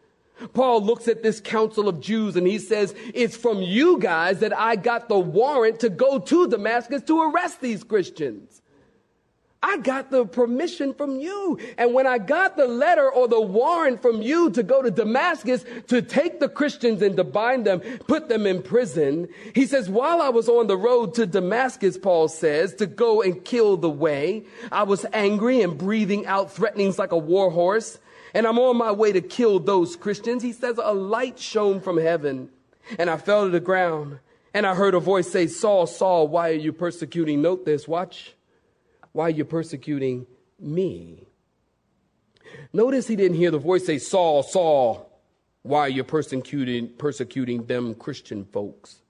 Paul 0.53 0.83
looks 0.83 1.07
at 1.07 1.21
this 1.21 1.41
council 1.41 1.89
of 1.89 1.99
Jews 1.99 2.37
and 2.37 2.47
he 2.47 2.59
says, 2.59 2.95
it's 3.13 3.35
from 3.35 3.61
you 3.61 3.99
guys 3.99 4.39
that 4.39 4.57
I 4.57 4.77
got 4.77 5.09
the 5.09 5.19
warrant 5.19 5.81
to 5.81 5.89
go 5.89 6.19
to 6.19 6.47
Damascus 6.47 7.01
to 7.03 7.21
arrest 7.23 7.59
these 7.59 7.83
Christians. 7.83 8.61
I 9.61 9.77
got 9.77 10.09
the 10.09 10.25
permission 10.25 10.93
from 10.93 11.19
you. 11.19 11.59
And 11.77 11.93
when 11.93 12.07
I 12.07 12.17
got 12.17 12.55
the 12.55 12.67
letter 12.67 13.11
or 13.11 13.27
the 13.27 13.41
warrant 13.41 14.01
from 14.01 14.21
you 14.21 14.49
to 14.51 14.63
go 14.63 14.81
to 14.81 14.89
Damascus 14.89 15.65
to 15.87 16.01
take 16.01 16.39
the 16.39 16.47
Christians 16.47 17.01
and 17.01 17.17
to 17.17 17.25
bind 17.25 17.65
them, 17.65 17.81
put 18.07 18.29
them 18.29 18.45
in 18.45 18.63
prison, 18.63 19.27
he 19.53 19.65
says, 19.65 19.89
while 19.89 20.21
I 20.21 20.29
was 20.29 20.47
on 20.47 20.67
the 20.67 20.77
road 20.77 21.13
to 21.15 21.25
Damascus, 21.25 21.97
Paul 21.97 22.29
says, 22.29 22.73
to 22.75 22.85
go 22.85 23.21
and 23.21 23.43
kill 23.43 23.75
the 23.75 23.89
way, 23.89 24.45
I 24.71 24.83
was 24.83 25.05
angry 25.11 25.61
and 25.61 25.77
breathing 25.77 26.25
out 26.25 26.53
threatenings 26.53 26.97
like 26.97 27.11
a 27.11 27.17
war 27.17 27.51
horse. 27.51 27.99
And 28.33 28.47
I'm 28.47 28.59
on 28.59 28.77
my 28.77 28.91
way 28.91 29.11
to 29.11 29.21
kill 29.21 29.59
those 29.59 29.97
Christians. 29.97 30.41
He 30.41 30.53
says, 30.53 30.79
a 30.81 30.93
light 30.93 31.37
shone 31.37 31.81
from 31.81 31.97
heaven 31.97 32.49
and 32.97 33.09
I 33.09 33.17
fell 33.17 33.43
to 33.43 33.51
the 33.51 33.59
ground 33.59 34.19
and 34.53 34.65
I 34.65 34.73
heard 34.73 34.95
a 34.95 34.99
voice 34.99 35.29
say, 35.29 35.47
Saul, 35.47 35.85
Saul, 35.85 36.27
why 36.27 36.49
are 36.49 36.53
you 36.53 36.71
persecuting? 36.71 37.41
Note 37.41 37.65
this, 37.65 37.87
watch 37.87 38.35
why 39.11 39.27
are 39.27 39.29
you 39.31 39.45
persecuting 39.45 40.25
me? 40.59 41.25
Notice 42.73 43.07
he 43.07 43.15
didn't 43.15 43.37
hear 43.37 43.51
the 43.51 43.57
voice 43.57 43.85
say, 43.85 43.97
Saul, 43.97 44.43
Saul, 44.43 45.09
why 45.63 45.81
are 45.81 45.89
you 45.89 46.03
persecuting, 46.03 46.89
persecuting 46.89 47.65
them 47.65 47.95
Christian 47.95 48.45
folks? 48.45 49.01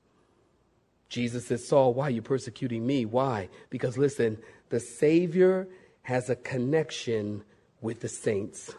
Jesus 1.09 1.47
said, 1.47 1.59
Saul, 1.59 1.93
why 1.93 2.07
are 2.07 2.11
you 2.11 2.21
persecuting 2.21 2.85
me? 2.85 3.05
Why? 3.05 3.49
Because 3.69 3.97
listen, 3.97 4.37
the 4.69 4.79
Savior 4.79 5.67
has 6.03 6.29
a 6.29 6.35
connection 6.35 7.43
with 7.81 8.01
the 8.01 8.07
saints. 8.07 8.73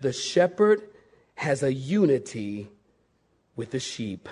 The 0.00 0.12
shepherd 0.12 0.82
has 1.36 1.62
a 1.62 1.72
unity 1.72 2.68
with 3.56 3.70
the 3.70 3.80
sheep. 3.80 4.28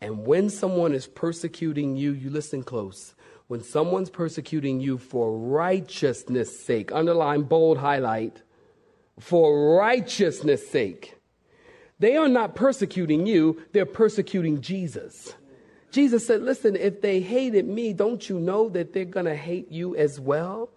And 0.00 0.24
when 0.26 0.48
someone 0.48 0.94
is 0.94 1.06
persecuting 1.06 1.96
you, 1.96 2.12
you 2.12 2.30
listen 2.30 2.62
close 2.62 3.14
when 3.48 3.62
someone's 3.62 4.10
persecuting 4.10 4.80
you 4.80 4.98
for 4.98 5.36
righteousness' 5.36 6.64
sake, 6.64 6.92
underline, 6.92 7.42
bold, 7.42 7.78
highlight, 7.78 8.42
for 9.18 9.76
righteousness' 9.76 10.68
sake, 10.68 11.16
they 11.98 12.16
are 12.16 12.28
not 12.28 12.54
persecuting 12.54 13.26
you, 13.26 13.60
they're 13.72 13.86
persecuting 13.86 14.60
Jesus. 14.60 15.34
Jesus 15.90 16.26
said, 16.26 16.42
Listen, 16.42 16.76
if 16.76 17.00
they 17.00 17.20
hated 17.20 17.66
me, 17.66 17.92
don't 17.92 18.28
you 18.28 18.38
know 18.38 18.68
that 18.68 18.92
they're 18.92 19.04
going 19.04 19.26
to 19.26 19.34
hate 19.34 19.72
you 19.72 19.96
as 19.96 20.20
well? 20.20 20.68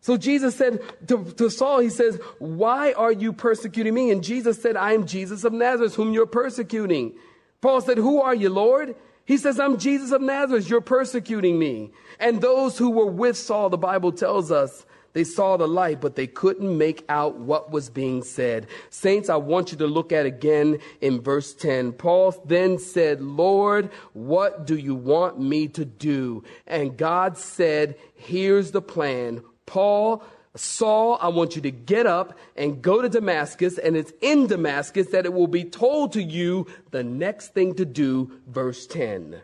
So 0.00 0.16
Jesus 0.16 0.54
said 0.54 0.80
to, 1.08 1.24
to, 1.24 1.50
Saul, 1.50 1.80
He 1.80 1.90
says, 1.90 2.20
Why 2.38 2.92
are 2.92 3.12
you 3.12 3.32
persecuting 3.32 3.94
me? 3.94 4.10
And 4.10 4.22
Jesus 4.22 4.60
said, 4.60 4.76
I 4.76 4.92
am 4.92 5.06
Jesus 5.06 5.42
of 5.44 5.52
Nazareth, 5.52 5.94
whom 5.94 6.12
you're 6.12 6.26
persecuting. 6.26 7.14
Paul 7.60 7.80
said, 7.80 7.96
Who 7.96 8.20
are 8.20 8.34
you, 8.34 8.50
Lord? 8.50 8.94
He 9.28 9.36
says, 9.36 9.60
I'm 9.60 9.76
Jesus 9.76 10.10
of 10.10 10.22
Nazareth. 10.22 10.70
You're 10.70 10.80
persecuting 10.80 11.58
me. 11.58 11.90
And 12.18 12.40
those 12.40 12.78
who 12.78 12.88
were 12.88 13.04
with 13.04 13.36
Saul, 13.36 13.68
the 13.68 13.76
Bible 13.76 14.10
tells 14.10 14.50
us, 14.50 14.86
they 15.12 15.24
saw 15.24 15.58
the 15.58 15.68
light, 15.68 16.00
but 16.00 16.16
they 16.16 16.26
couldn't 16.26 16.78
make 16.78 17.04
out 17.10 17.36
what 17.36 17.70
was 17.70 17.90
being 17.90 18.22
said. 18.22 18.68
Saints, 18.88 19.28
I 19.28 19.36
want 19.36 19.70
you 19.70 19.76
to 19.78 19.86
look 19.86 20.12
at 20.12 20.24
again 20.24 20.78
in 21.02 21.20
verse 21.20 21.52
10. 21.52 21.92
Paul 21.92 22.42
then 22.46 22.78
said, 22.78 23.20
Lord, 23.20 23.90
what 24.14 24.66
do 24.66 24.78
you 24.78 24.94
want 24.94 25.38
me 25.38 25.68
to 25.68 25.84
do? 25.84 26.42
And 26.66 26.96
God 26.96 27.36
said, 27.36 27.96
here's 28.14 28.70
the 28.70 28.80
plan. 28.80 29.42
Paul, 29.66 30.22
Saul, 30.58 31.18
I 31.20 31.28
want 31.28 31.56
you 31.56 31.62
to 31.62 31.70
get 31.70 32.06
up 32.06 32.36
and 32.56 32.82
go 32.82 33.00
to 33.00 33.08
Damascus, 33.08 33.78
and 33.78 33.96
it's 33.96 34.12
in 34.20 34.46
Damascus 34.46 35.08
that 35.08 35.24
it 35.24 35.32
will 35.32 35.46
be 35.46 35.64
told 35.64 36.12
to 36.12 36.22
you 36.22 36.66
the 36.90 37.04
next 37.04 37.54
thing 37.54 37.74
to 37.76 37.84
do, 37.84 38.32
verse 38.46 38.86
10. 38.86 39.40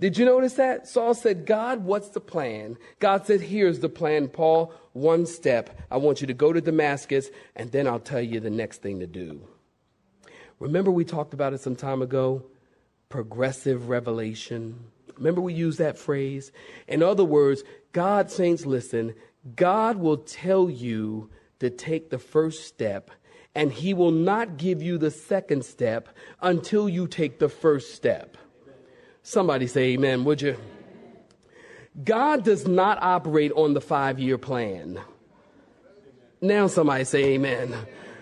Did 0.00 0.16
you 0.16 0.24
notice 0.24 0.54
that? 0.54 0.88
Saul 0.88 1.12
said, 1.12 1.44
God, 1.44 1.84
what's 1.84 2.08
the 2.08 2.20
plan? 2.20 2.78
God 3.00 3.26
said, 3.26 3.42
Here's 3.42 3.80
the 3.80 3.90
plan, 3.90 4.28
Paul. 4.28 4.72
One 4.94 5.26
step. 5.26 5.78
I 5.90 5.98
want 5.98 6.22
you 6.22 6.26
to 6.26 6.34
go 6.34 6.54
to 6.54 6.60
Damascus, 6.60 7.28
and 7.54 7.70
then 7.70 7.86
I'll 7.86 8.00
tell 8.00 8.22
you 8.22 8.40
the 8.40 8.48
next 8.48 8.80
thing 8.80 9.00
to 9.00 9.06
do. 9.06 9.42
Remember, 10.58 10.90
we 10.90 11.04
talked 11.04 11.34
about 11.34 11.52
it 11.52 11.60
some 11.60 11.76
time 11.76 12.00
ago? 12.00 12.44
Progressive 13.10 13.90
revelation. 13.90 14.78
Remember, 15.16 15.42
we 15.42 15.52
used 15.52 15.78
that 15.78 15.98
phrase? 15.98 16.50
In 16.88 17.02
other 17.02 17.24
words, 17.24 17.62
God, 17.92 18.30
saints, 18.30 18.64
listen, 18.64 19.14
God 19.56 19.96
will 19.96 20.18
tell 20.18 20.68
you 20.68 21.30
to 21.60 21.70
take 21.70 22.10
the 22.10 22.18
first 22.18 22.66
step, 22.66 23.10
and 23.54 23.72
He 23.72 23.94
will 23.94 24.10
not 24.10 24.56
give 24.56 24.82
you 24.82 24.98
the 24.98 25.10
second 25.10 25.64
step 25.64 26.08
until 26.40 26.88
you 26.88 27.06
take 27.06 27.38
the 27.38 27.48
first 27.48 27.94
step. 27.94 28.36
Somebody 29.22 29.66
say 29.66 29.92
amen, 29.92 30.24
would 30.24 30.42
you? 30.42 30.56
God 32.02 32.44
does 32.44 32.66
not 32.66 33.02
operate 33.02 33.52
on 33.52 33.74
the 33.74 33.80
five 33.80 34.18
year 34.18 34.38
plan. 34.38 35.00
Now 36.40 36.66
somebody 36.68 37.04
say 37.04 37.24
amen. 37.34 37.74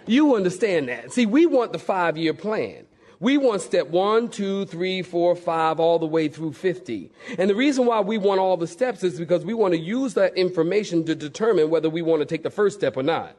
You 0.07 0.35
understand 0.35 0.89
that. 0.89 1.13
See, 1.13 1.27
we 1.27 1.47
want 1.47 1.73
the 1.73 1.79
five 1.79 2.17
year 2.17 2.35
plan. 2.35 2.88
We 3.21 3.37
want 3.37 3.63
step 3.63 3.89
one, 3.89 4.29
two, 4.29 4.65
three, 4.67 5.03
four, 5.03 5.35
five, 5.35 5.81
all 5.81 5.99
the 5.99 6.07
way 6.07 6.29
through 6.29 6.53
50. 6.53 7.11
And 7.37 7.51
the 7.51 7.55
reason 7.55 7.85
why 7.85 8.01
we 8.01 8.17
want 8.17 8.39
all 8.39 8.57
the 8.57 8.69
steps 8.69 9.03
is 9.03 9.19
because 9.19 9.45
we 9.45 9.55
want 9.55 9.75
to 9.75 9.81
use 9.81 10.15
that 10.15 10.37
information 10.37 11.05
to 11.07 11.17
determine 11.17 11.69
whether 11.69 11.91
we 11.91 12.01
want 12.01 12.21
to 12.21 12.27
take 12.27 12.45
the 12.45 12.51
first 12.51 12.79
step 12.79 12.97
or 12.97 13.03
not. 13.03 13.35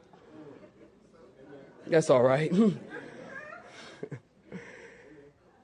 That's 1.86 2.10
all 2.10 2.22
right. 2.22 2.52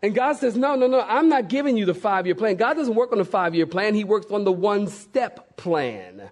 and 0.03 0.15
God 0.15 0.33
says, 0.35 0.57
No, 0.57 0.77
no, 0.77 0.87
no, 0.87 1.03
I'm 1.03 1.29
not 1.29 1.49
giving 1.49 1.77
you 1.77 1.85
the 1.85 1.95
five 1.95 2.25
year 2.25 2.35
plan. 2.35 2.57
God 2.57 2.75
doesn't 2.75 2.95
work 2.95 3.13
on 3.13 3.19
the 3.19 3.25
five 3.25 3.55
year 3.55 3.67
plan, 3.67 3.95
He 3.95 4.05
works 4.05 4.31
on 4.31 4.45
the 4.45 4.53
one 4.53 4.89
step 4.89 5.59
plan. 5.59 6.31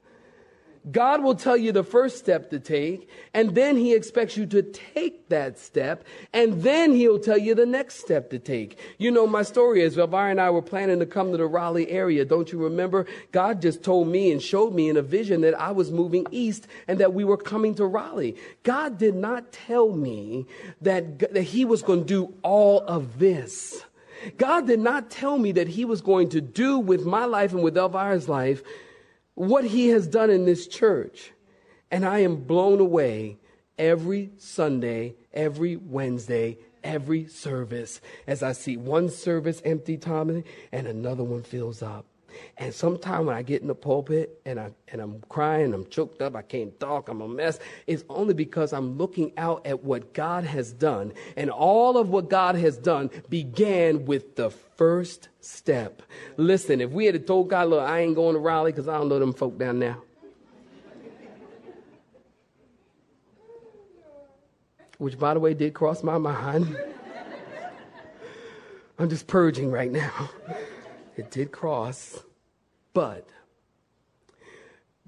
God 0.91 1.23
will 1.23 1.35
tell 1.35 1.57
you 1.57 1.73
the 1.73 1.83
first 1.83 2.19
step 2.19 2.51
to 2.51 2.61
take, 2.61 3.09
and 3.33 3.55
then 3.55 3.77
He 3.77 3.95
expects 3.95 4.37
you 4.37 4.45
to 4.47 4.63
take 4.63 5.29
that 5.31 5.59
step, 5.59 6.05
and 6.33 6.63
then 6.63 6.93
He'll 6.93 7.19
tell 7.19 7.39
you 7.39 7.55
the 7.55 7.65
next 7.65 8.01
step 8.01 8.29
to 8.31 8.39
take. 8.39 8.79
You 8.99 9.11
know, 9.11 9.27
my 9.27 9.43
story 9.43 9.83
is 9.83 9.97
Elvira 9.97 10.31
and 10.31 10.41
I 10.41 10.51
were 10.51 10.61
planning 10.61 10.99
to 10.99 11.07
come 11.07 11.31
to 11.31 11.39
the 11.39 11.47
Raleigh 11.47 11.91
area. 11.91 12.25
Don't 12.27 12.53
you 12.53 12.59
remember? 12.59 13.07
God 13.33 13.63
just 13.63 13.83
told 13.83 14.09
me 14.09 14.31
and 14.31 14.43
showed 14.43 14.75
me 14.75 14.91
in 14.91 14.99
a 14.99 15.03
vision 15.03 15.41
that 15.41 15.59
I 15.59 15.71
was 15.71 15.91
moving 15.91 16.27
east 16.31 16.67
and 16.87 17.01
that 17.01 17.15
we 17.15 17.25
were 17.25 17.39
coming 17.39 17.75
to 17.77 17.87
Raleigh. 17.87 18.37
God 18.63 18.99
did 18.99 19.15
not 19.15 19.53
tell 19.53 19.91
me 19.93 20.47
that, 20.83 21.33
that 21.33 21.43
He 21.43 21.65
was 21.65 21.83
going 21.83 22.01
to 22.01 22.07
do 22.07 22.35
all 22.43 22.81
of 22.81 23.19
this. 23.19 23.85
God 24.37 24.67
did 24.67 24.81
not 24.81 25.11
tell 25.11 25.39
me 25.39 25.53
that 25.53 25.69
He 25.69 25.87
was 25.87 26.03
going 26.03 26.29
to 26.31 26.43
do 26.43 26.79
with 26.79 27.07
my 27.07 27.25
life 27.25 27.53
and 27.53 27.63
with 27.63 27.77
Elvira's 27.77 28.29
life 28.29 28.63
what 29.35 29.65
He 29.65 29.89
has 29.89 30.07
done 30.07 30.31
in 30.31 30.45
this 30.45 30.67
church. 30.67 31.33
And 31.91 32.05
I 32.05 32.21
am 32.21 32.37
blown 32.37 32.81
away 32.81 33.39
every 33.79 34.31
Sunday, 34.39 35.15
every 35.33 35.77
Wednesday, 35.77 36.59
every 36.83 37.27
service 37.27 38.01
as 38.27 38.43
I 38.43 38.53
see 38.53 38.77
one 38.77 39.09
service 39.09 39.63
empty, 39.65 39.97
Tommy, 39.97 40.45
and 40.71 40.87
another 40.87 41.25
one 41.25 41.43
fills 41.43 41.83
up. 41.83 42.07
And 42.59 42.73
sometimes 42.73 43.27
when 43.27 43.37
I 43.37 43.43
get 43.43 43.63
in 43.63 43.69
the 43.69 43.75
pulpit 43.75 44.41
and, 44.45 44.61
I, 44.61 44.71
and 44.89 45.01
I'm 45.01 45.21
crying, 45.29 45.75
I'm 45.75 45.87
choked 45.87 46.23
up, 46.23 46.37
I 46.37 46.43
can't 46.43 46.79
talk, 46.79 47.09
I'm 47.09 47.21
a 47.21 47.29
mess, 47.29 47.59
it's 47.87 48.05
only 48.09 48.35
because 48.35 48.73
I'm 48.73 48.97
looking 48.97 49.33
out 49.37 49.67
at 49.67 49.85
what 49.85 50.15
God 50.15 50.45
has 50.45 50.73
done. 50.73 51.13
And 51.37 51.51
all 51.51 51.99
of 51.99 52.11
what 52.11 52.31
God 52.31 52.55
has 52.57 52.79
done 52.79 53.11
began 53.29 54.05
with 54.05 54.37
the 54.37 54.51
first 54.51 55.29
step. 55.41 56.03
Listen, 56.37 56.81
if 56.81 56.91
we 56.91 57.07
had 57.07 57.27
told 57.27 57.49
God, 57.49 57.69
look, 57.69 57.83
I 57.83 58.01
ain't 58.01 58.15
going 58.15 58.35
to 58.35 58.41
Raleigh 58.41 58.73
because 58.73 58.89
I 58.89 58.99
don't 58.99 59.09
know 59.09 59.19
them 59.19 59.33
folk 59.33 59.59
down 59.59 59.79
there. 59.79 59.97
Which, 64.99 65.19
by 65.19 65.35
the 65.35 65.41
way, 65.41 65.55
did 65.55 65.75
cross 65.75 66.03
my 66.03 66.19
mind. 66.19 66.77
I'm 68.99 69.09
just 69.09 69.27
purging 69.27 69.71
right 69.71 69.91
now. 69.91 70.31
It 71.17 71.31
did 71.31 71.53
cross. 71.53 72.23
But 72.93 73.29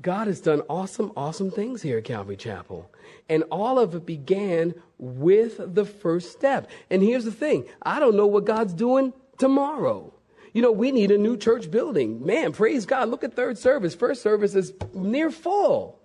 God 0.01 0.27
has 0.27 0.41
done 0.41 0.63
awesome, 0.69 1.13
awesome 1.17 1.51
things 1.51 1.83
here 1.83 1.99
at 1.99 2.05
Calvary 2.05 2.37
Chapel. 2.37 2.91
And 3.29 3.45
all 3.45 3.79
of 3.79 3.95
it 3.95 4.05
began 4.07 4.75
with 4.99 5.75
the 5.75 5.85
first 5.85 6.33
step. 6.33 6.71
And 6.91 7.03
here's 7.03 7.25
the 7.25 7.33
thing 7.33 7.67
I 7.83 8.01
don't 8.01 8.17
know 8.17 8.27
what 8.27 8.45
God's 8.45 8.75
doing 8.75 9.13
tomorrow. 9.39 10.13
You 10.53 10.63
know, 10.63 10.73
we 10.73 10.91
need 10.91 11.11
a 11.11 11.19
new 11.19 11.37
church 11.37 11.71
building. 11.71 12.25
Man, 12.25 12.53
praise 12.53 12.87
God. 12.87 13.09
Look 13.09 13.25
at 13.25 13.35
third 13.35 13.59
service. 13.59 13.95
First 13.95 14.23
service 14.23 14.55
is 14.55 14.73
near 14.95 15.31
full. 15.31 16.01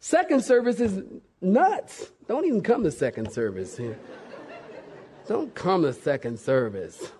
Second 0.00 0.42
service 0.42 0.80
is 0.80 1.02
nuts. 1.40 2.10
Don't 2.26 2.44
even 2.44 2.60
come 2.60 2.82
to 2.82 2.90
second 2.90 3.32
service. 3.32 3.80
Don't 5.28 5.54
come 5.54 5.82
to 5.82 5.92
second 5.92 6.38
service. 6.38 7.12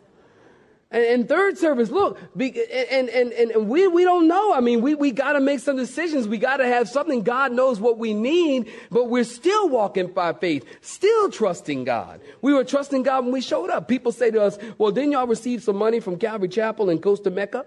And, 0.94 1.04
and 1.04 1.28
third 1.28 1.58
service, 1.58 1.90
look, 1.90 2.20
be, 2.36 2.54
and, 2.72 3.08
and, 3.08 3.32
and 3.32 3.68
we, 3.68 3.88
we 3.88 4.04
don't 4.04 4.28
know. 4.28 4.54
I 4.54 4.60
mean, 4.60 4.80
we, 4.80 4.94
we 4.94 5.10
got 5.10 5.32
to 5.32 5.40
make 5.40 5.58
some 5.58 5.76
decisions. 5.76 6.28
We 6.28 6.38
got 6.38 6.58
to 6.58 6.68
have 6.68 6.88
something. 6.88 7.22
God 7.22 7.50
knows 7.50 7.80
what 7.80 7.98
we 7.98 8.14
need, 8.14 8.70
but 8.92 9.08
we're 9.08 9.24
still 9.24 9.68
walking 9.68 10.06
by 10.06 10.34
faith, 10.34 10.64
still 10.82 11.32
trusting 11.32 11.82
God. 11.82 12.20
We 12.42 12.54
were 12.54 12.62
trusting 12.62 13.02
God 13.02 13.24
when 13.24 13.32
we 13.32 13.40
showed 13.40 13.70
up. 13.70 13.88
People 13.88 14.12
say 14.12 14.30
to 14.30 14.40
us, 14.40 14.56
well, 14.78 14.92
didn't 14.92 15.10
y'all 15.10 15.26
receive 15.26 15.64
some 15.64 15.74
money 15.74 15.98
from 15.98 16.16
Calvary 16.16 16.48
Chapel 16.48 16.88
in 16.88 17.00
Costa 17.00 17.28
Mecca? 17.28 17.66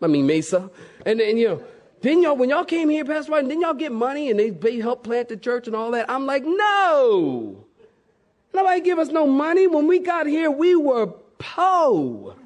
I 0.00 0.06
mean, 0.06 0.24
Mesa. 0.24 0.70
And, 1.04 1.20
and 1.20 1.36
you 1.40 1.48
know, 1.48 1.64
didn't 2.02 2.22
y'all, 2.22 2.36
when 2.36 2.50
y'all 2.50 2.64
came 2.64 2.88
here, 2.88 3.04
Pastor 3.04 3.32
White, 3.32 3.48
didn't 3.48 3.62
y'all 3.62 3.74
get 3.74 3.90
money 3.90 4.30
and 4.30 4.38
they, 4.38 4.50
they 4.50 4.76
helped 4.76 5.02
plant 5.02 5.28
the 5.28 5.36
church 5.36 5.66
and 5.66 5.74
all 5.74 5.90
that? 5.90 6.08
I'm 6.08 6.26
like, 6.26 6.44
no. 6.44 7.64
Nobody 8.54 8.80
give 8.80 9.00
us 9.00 9.08
no 9.08 9.26
money. 9.26 9.66
When 9.66 9.88
we 9.88 9.98
got 9.98 10.28
here, 10.28 10.52
we 10.52 10.76
were 10.76 11.14
po. 11.42 12.36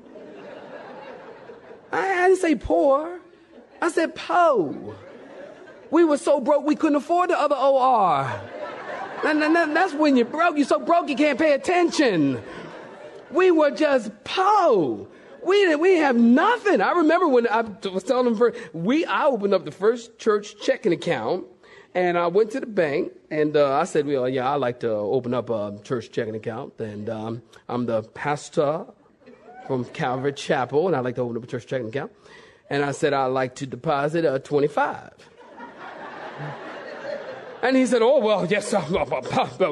I, 1.92 2.28
didn't 2.28 2.40
say 2.40 2.54
poor. 2.54 3.20
I 3.80 3.90
said 3.90 4.14
po. 4.14 4.94
We 5.90 6.04
were 6.04 6.18
so 6.18 6.40
broke 6.40 6.64
we 6.64 6.74
couldn't 6.74 6.96
afford 6.96 7.30
the 7.30 7.38
other 7.38 7.54
OR. 7.54 8.40
And 9.24 9.40
that's 9.76 9.94
when 9.94 10.16
you're 10.16 10.26
broke. 10.26 10.56
You're 10.56 10.66
so 10.66 10.80
broke 10.80 11.08
you 11.08 11.16
can't 11.16 11.38
pay 11.38 11.52
attention. 11.52 12.42
We 13.30 13.50
were 13.50 13.70
just 13.70 14.10
po. 14.24 15.08
We 15.44 15.56
didn't, 15.64 15.80
we 15.80 15.96
have 15.96 16.16
nothing. 16.16 16.80
I 16.80 16.92
remember 16.92 17.28
when 17.28 17.46
I 17.46 17.60
was 17.60 18.02
telling 18.02 18.24
them 18.24 18.36
for 18.36 18.52
we 18.72 19.04
I 19.04 19.26
opened 19.26 19.54
up 19.54 19.64
the 19.64 19.70
first 19.70 20.18
church 20.18 20.60
checking 20.60 20.92
account 20.92 21.44
and 21.96 22.18
I 22.18 22.26
went 22.26 22.50
to 22.50 22.60
the 22.60 22.66
bank 22.66 23.12
and 23.30 23.56
uh, 23.56 23.72
I 23.72 23.84
said, 23.84 24.06
well, 24.06 24.28
yeah, 24.28 24.48
I 24.50 24.56
like 24.56 24.80
to 24.80 24.90
open 24.90 25.32
up 25.32 25.48
a 25.48 25.78
church 25.82 26.12
checking 26.12 26.36
account. 26.36 26.74
And 26.78 27.08
um, 27.08 27.42
I'm 27.70 27.86
the 27.86 28.02
pastor 28.02 28.84
from 29.66 29.86
Calvary 29.86 30.34
Chapel, 30.34 30.86
and 30.88 30.94
I 30.94 31.00
like 31.00 31.14
to 31.14 31.22
open 31.22 31.38
up 31.38 31.44
a 31.44 31.46
church 31.46 31.66
checking 31.66 31.88
account. 31.88 32.12
And 32.68 32.84
I 32.84 32.92
said, 32.92 33.14
I'd 33.14 33.26
like 33.28 33.54
to 33.56 33.66
deposit 33.66 34.26
a 34.26 34.38
25. 34.38 35.10
And 37.62 37.74
he 37.74 37.86
said, 37.86 38.02
"Oh 38.02 38.18
well, 38.20 38.46
yes, 38.46 38.68
sir. 38.68 38.84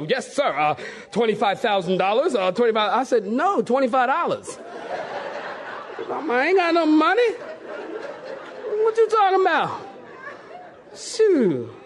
yes, 0.09 0.35
sir. 0.35 0.49
Uh, 0.49 0.75
Twenty-five 1.13 1.61
thousand 1.61 1.99
dollars. 1.99 2.35
Uh, 2.35 2.51
Twenty-five. 2.51 2.91
I 2.91 3.05
said, 3.05 3.27
"No, 3.27 3.61
twenty-five 3.61 4.09
dollars. 4.09 4.59
I 6.11 6.47
ain't 6.49 6.57
got 6.57 6.75
no 6.75 6.87
money. 6.87 7.33
What 7.33 8.97
you 8.97 9.09
talking 9.09 9.41
about? 9.43 9.87
Shoot." 10.97 11.84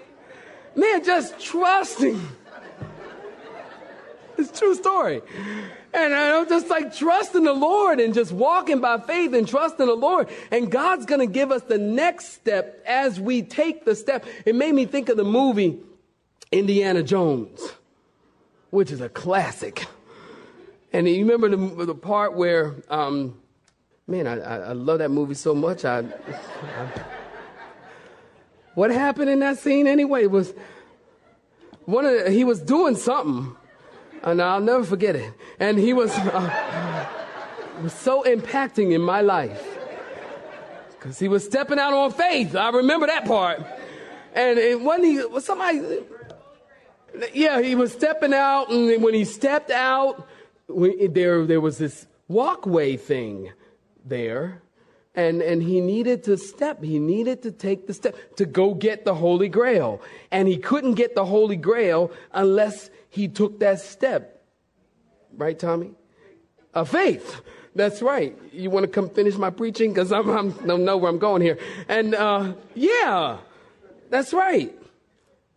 Man, 0.78 1.02
just 1.02 1.40
trusting. 1.40 2.20
It's 4.36 4.56
true 4.56 4.76
story. 4.76 5.20
And 5.92 6.14
I'm 6.14 6.48
just 6.48 6.68
like 6.68 6.94
trusting 6.94 7.42
the 7.42 7.52
Lord 7.52 7.98
and 7.98 8.14
just 8.14 8.30
walking 8.30 8.80
by 8.80 9.00
faith 9.00 9.34
and 9.34 9.48
trusting 9.48 9.84
the 9.84 9.96
Lord. 9.96 10.28
And 10.52 10.70
God's 10.70 11.04
going 11.04 11.18
to 11.18 11.26
give 11.26 11.50
us 11.50 11.62
the 11.62 11.78
next 11.78 12.34
step 12.34 12.80
as 12.86 13.18
we 13.18 13.42
take 13.42 13.84
the 13.84 13.96
step. 13.96 14.24
It 14.46 14.54
made 14.54 14.72
me 14.72 14.86
think 14.86 15.08
of 15.08 15.16
the 15.16 15.24
movie 15.24 15.80
Indiana 16.52 17.02
Jones, 17.02 17.60
which 18.70 18.92
is 18.92 19.00
a 19.00 19.08
classic. 19.08 19.84
And 20.92 21.08
you 21.08 21.26
remember 21.26 21.48
the, 21.48 21.86
the 21.86 21.94
part 21.96 22.34
where, 22.34 22.76
um, 22.88 23.36
man, 24.06 24.28
I, 24.28 24.68
I, 24.68 24.72
love 24.74 25.00
that 25.00 25.10
movie 25.10 25.34
so 25.34 25.56
much. 25.56 25.84
I, 25.84 25.98
I 26.78 26.88
what 28.78 28.92
happened 28.92 29.28
in 29.28 29.40
that 29.40 29.58
scene 29.58 29.88
anyway? 29.88 30.22
It 30.22 30.30
was 30.30 30.54
one 31.84 32.04
of 32.04 32.12
the, 32.12 32.30
he 32.30 32.44
was 32.44 32.60
doing 32.60 32.94
something, 32.94 33.56
and 34.22 34.40
I'll 34.40 34.60
never 34.60 34.84
forget 34.84 35.16
it. 35.16 35.34
And 35.58 35.76
he 35.76 35.92
was, 35.92 36.12
uh, 36.16 37.08
was 37.82 37.92
so 37.92 38.22
impacting 38.22 38.92
in 38.92 39.00
my 39.00 39.20
life 39.20 39.66
because 40.90 41.18
he 41.18 41.26
was 41.26 41.44
stepping 41.44 41.80
out 41.80 41.92
on 41.92 42.12
faith. 42.12 42.54
I 42.54 42.70
remember 42.70 43.08
that 43.08 43.26
part. 43.26 43.66
And 44.32 44.60
it, 44.60 44.80
when 44.80 45.02
he 45.02 45.24
was 45.24 45.44
somebody, 45.44 46.04
yeah, 47.34 47.60
he 47.60 47.74
was 47.74 47.90
stepping 47.90 48.32
out, 48.32 48.70
and 48.70 49.02
when 49.02 49.12
he 49.12 49.24
stepped 49.24 49.72
out, 49.72 50.24
there 50.68 51.44
there 51.46 51.60
was 51.60 51.78
this 51.78 52.06
walkway 52.28 52.96
thing 52.96 53.50
there 54.04 54.62
and, 55.18 55.42
and 55.42 55.60
he 55.60 55.80
needed 55.80 56.22
to 56.24 56.36
step. 56.36 56.80
He 56.80 57.00
needed 57.00 57.42
to 57.42 57.50
take 57.50 57.88
the 57.88 57.92
step 57.92 58.36
to 58.36 58.46
go 58.46 58.72
get 58.72 59.04
the 59.04 59.16
Holy 59.16 59.48
Grail. 59.48 60.00
And 60.30 60.46
he 60.46 60.58
couldn't 60.58 60.94
get 60.94 61.16
the 61.16 61.24
Holy 61.24 61.56
Grail 61.56 62.12
unless 62.32 62.88
he 63.10 63.26
took 63.26 63.58
that 63.58 63.80
step. 63.80 64.44
Right, 65.36 65.58
Tommy? 65.58 65.90
A 66.72 66.84
faith. 66.84 67.40
That's 67.74 68.00
right. 68.00 68.38
You 68.52 68.70
want 68.70 68.84
to 68.84 68.88
come 68.88 69.10
finish 69.10 69.34
my 69.34 69.50
preaching? 69.50 69.92
Because 69.92 70.12
I'm, 70.12 70.30
I'm, 70.30 70.52
don't 70.64 70.84
know 70.84 70.96
where 70.96 71.10
I'm 71.10 71.18
going 71.18 71.42
here. 71.42 71.58
And 71.88 72.14
uh, 72.14 72.52
yeah, 72.76 73.38
that's 74.10 74.32
right. 74.32 74.72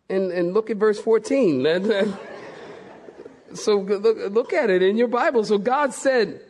And, 0.09 0.31
and 0.31 0.55
look 0.55 0.71
at 0.71 0.77
verse 0.77 0.99
14. 0.99 2.17
so 3.53 3.77
look, 3.77 4.17
look 4.31 4.53
at 4.53 4.71
it 4.71 4.81
in 4.81 4.97
your 4.97 5.07
Bible. 5.07 5.43
So 5.43 5.59
God 5.59 5.93
said, 5.93 6.41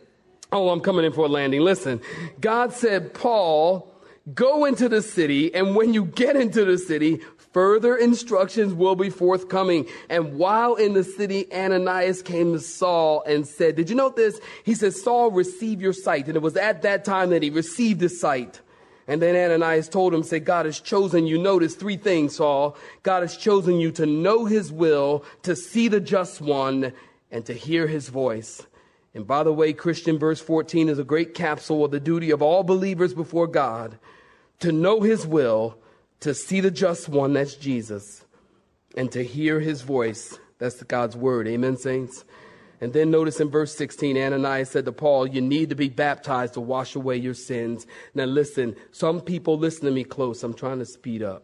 Oh, 0.52 0.70
I'm 0.70 0.82
coming 0.82 1.06
in 1.06 1.14
for 1.14 1.26
a 1.26 1.30
landing. 1.30 1.62
Listen, 1.62 2.02
God 2.42 2.74
said, 2.74 3.14
Paul, 3.14 3.90
go 4.34 4.66
into 4.66 4.90
the 4.90 5.02
city, 5.02 5.54
and 5.54 5.76
when 5.76 5.94
you 5.94 6.06
get 6.06 6.36
into 6.36 6.66
the 6.66 6.78
city, 6.78 7.22
further 7.54 7.96
instructions 7.96 8.74
will 8.74 8.96
be 8.96 9.10
forthcoming. 9.10 9.88
And 10.10 10.38
while 10.38 10.76
in 10.76 10.94
the 10.94 11.04
city, 11.04 11.52
Ananias 11.54 12.22
came 12.22 12.54
to 12.54 12.60
Saul 12.60 13.24
and 13.26 13.48
said, 13.48 13.76
Did 13.76 13.90
you 13.90 13.96
note 13.96 14.16
this? 14.16 14.40
He 14.64 14.74
said, 14.74 14.94
Saul, 14.94 15.32
receive 15.32 15.82
your 15.82 15.94
sight. 15.94 16.28
And 16.28 16.36
it 16.36 16.42
was 16.42 16.58
at 16.58 16.82
that 16.82 17.06
time 17.06 17.30
that 17.30 17.44
he 17.44 17.50
received 17.50 18.02
his 18.02 18.20
sight. 18.20 18.60
And 19.08 19.22
then 19.22 19.36
Ananias 19.36 19.90
told 19.90 20.14
him, 20.14 20.24
say, 20.24 20.40
God 20.40 20.66
has 20.66 20.80
chosen 20.80 21.28
you. 21.28 21.38
Notice 21.38 21.76
three 21.76 21.98
things, 21.98 22.36
Saul. 22.36 22.78
God 23.04 23.22
has 23.24 23.36
chosen 23.36 23.80
you 23.80 23.92
to 23.94 24.06
know 24.06 24.46
his 24.46 24.72
will, 24.72 25.26
to 25.44 25.56
see 25.56 25.88
the 25.88 26.00
just 26.00 26.40
one, 26.40 26.94
and 27.32 27.46
to 27.46 27.54
hear 27.54 27.88
his 27.88 28.10
voice. 28.10 28.62
And 29.14 29.28
by 29.28 29.44
the 29.44 29.54
way, 29.54 29.74
Christian 29.74 30.18
verse 30.18 30.40
14 30.40 30.88
is 30.90 31.00
a 31.00 31.04
great 31.04 31.34
capsule 31.34 31.84
of 31.84 31.92
the 31.92 32.00
duty 32.00 32.32
of 32.32 32.42
all 32.42 32.64
believers 32.64 33.14
before 33.14 33.48
God 33.48 33.98
to 34.60 34.72
know 34.72 35.02
his 35.02 35.28
will, 35.28 35.78
to 36.22 36.34
see 36.34 36.62
the 36.62 36.72
just 36.72 37.10
one, 37.10 37.34
that's 37.34 37.56
Jesus, 37.56 38.24
and 38.96 39.12
to 39.12 39.24
hear 39.24 39.60
his 39.60 39.82
voice, 39.82 40.40
that's 40.60 40.82
God's 40.84 41.18
word. 41.18 41.48
Amen, 41.48 41.78
saints? 41.78 42.24
And 42.80 42.94
then 42.94 43.12
notice 43.12 43.40
in 43.40 43.50
verse 43.50 43.76
16, 43.76 44.18
Ananias 44.18 44.70
said 44.70 44.86
to 44.86 44.92
Paul, 44.92 45.28
You 45.28 45.42
need 45.42 45.70
to 45.70 45.76
be 45.76 45.90
baptized 45.90 46.56
to 46.56 46.62
wash 46.62 46.96
away 46.96 47.18
your 47.18 47.34
sins. 47.34 47.86
Now 48.16 48.26
listen, 48.26 48.76
some 48.92 49.22
people 49.22 49.58
listen 49.58 49.86
to 49.86 49.92
me 49.92 50.04
close. 50.04 50.44
I'm 50.44 50.54
trying 50.54 50.80
to 50.80 50.86
speed 50.86 51.22
up. 51.22 51.44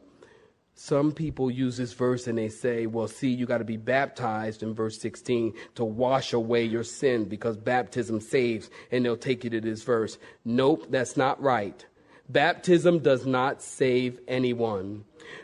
Some 0.80 1.12
people 1.12 1.50
use 1.50 1.76
this 1.76 1.94
verse 1.94 2.28
and 2.28 2.38
they 2.38 2.50
say, 2.50 2.86
well, 2.86 3.08
see, 3.08 3.30
you 3.30 3.48
got 3.48 3.58
to 3.58 3.64
be 3.64 3.78
baptized 3.78 4.62
in 4.62 4.76
verse 4.76 5.00
16 5.00 5.54
to 5.74 5.84
wash 5.84 6.34
away 6.34 6.66
your 6.66 6.84
sin 6.84 7.26
because 7.26 7.58
baptism 7.58 8.22
saves, 8.22 8.70
and 8.92 9.04
they'll 9.04 9.18
take 9.18 9.44
you 9.44 9.50
to 9.50 9.60
this 9.60 9.82
verse. 9.82 10.20
Nope, 10.46 10.86
that's 10.92 11.18
not 11.18 11.42
right. 11.42 11.84
Baptism 12.30 13.00
does 13.00 13.26
not 13.26 13.64
save 13.64 14.20
anyone. 14.28 15.04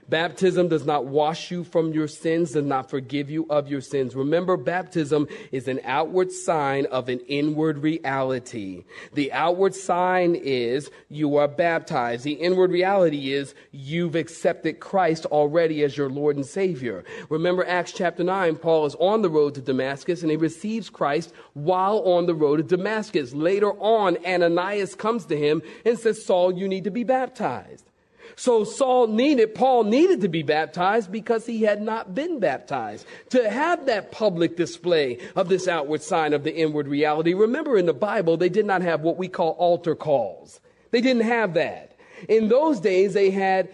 Baptism 0.10 0.68
does 0.68 0.86
not 0.86 1.06
wash 1.06 1.52
you 1.52 1.64
from 1.64 1.94
your 1.94 2.08
sins, 2.08 2.52
does 2.52 2.66
not 2.66 2.90
forgive 2.90 3.30
you 3.30 3.46
of 3.50 3.68
your 3.68 3.82
sins. 3.82 4.16
Remember, 4.16 4.58
baptism 4.58 5.28
is 5.52 5.68
an 5.68 5.80
outward 5.84 6.32
sign 6.32 6.86
of 6.88 7.10
an 7.10 7.20
inward 7.28 7.78
reality. 7.80 8.84
The 9.14 9.32
outward 9.32 9.76
sign 9.76 10.36
is 10.36 10.92
you 11.10 11.38
are 11.38 11.48
baptized. 11.48 12.24
The 12.24 12.34
inward 12.34 12.72
reality 12.72 13.34
is 13.34 13.56
you've 13.72 14.16
accepted 14.16 14.80
Christ 14.80 15.26
already 15.28 15.84
as 15.84 15.98
your 15.98 16.10
Lord 16.10 16.36
and 16.36 16.46
Savior. 16.46 17.04
Remember 17.30 17.66
Acts 17.66 17.94
chapter 17.94 18.24
9, 18.24 18.58
Paul 18.58 18.86
is 18.86 18.96
on 18.96 19.22
the 19.22 19.30
road 19.30 19.56
to 19.56 19.62
Damascus 19.62 20.22
and 20.22 20.32
he 20.32 20.38
receives 20.38 20.90
Christ 20.90 21.34
while 21.54 22.00
on 22.00 22.26
the 22.26 22.36
road 22.36 22.58
to 22.58 22.64
Damascus. 22.64 23.34
Later 23.34 23.72
on, 23.80 24.18
Ananias 24.26 24.96
comes 24.96 25.26
to 25.28 25.38
him 25.38 25.62
and 25.86 25.98
says, 25.98 26.24
Saul, 26.24 26.54
you 26.54 26.68
need 26.68 26.84
to 26.84 26.92
be 26.92 27.04
baptized. 27.04 27.90
So 28.36 28.64
Saul 28.64 29.08
needed, 29.08 29.56
Paul 29.56 29.84
needed 29.84 30.22
to 30.22 30.28
be 30.28 30.44
baptized 30.44 31.12
because 31.12 31.46
he 31.46 31.64
had 31.64 31.82
not 31.82 32.16
been 32.16 32.40
baptized. 32.40 33.06
To 33.30 33.50
have 33.50 33.86
that 33.86 34.12
public 34.12 34.58
display 34.58 35.20
of 35.36 35.50
this 35.50 35.68
outward 35.68 36.02
sign 36.02 36.34
of 36.34 36.44
the 36.44 36.56
inward 36.56 36.88
reality. 36.88 37.34
Remember 37.34 37.78
in 37.78 37.86
the 37.86 37.94
Bible, 37.94 38.38
they 38.38 38.50
did 38.50 38.66
not 38.66 38.82
have 38.82 39.02
what 39.02 39.18
we 39.18 39.28
call 39.28 39.52
altar 39.52 39.96
calls. 39.96 40.60
They 40.92 41.02
didn't 41.02 41.24
have 41.24 41.54
that. 41.56 41.98
In 42.30 42.50
those 42.50 42.80
days, 42.80 43.14
they 43.14 43.32
had 43.32 43.74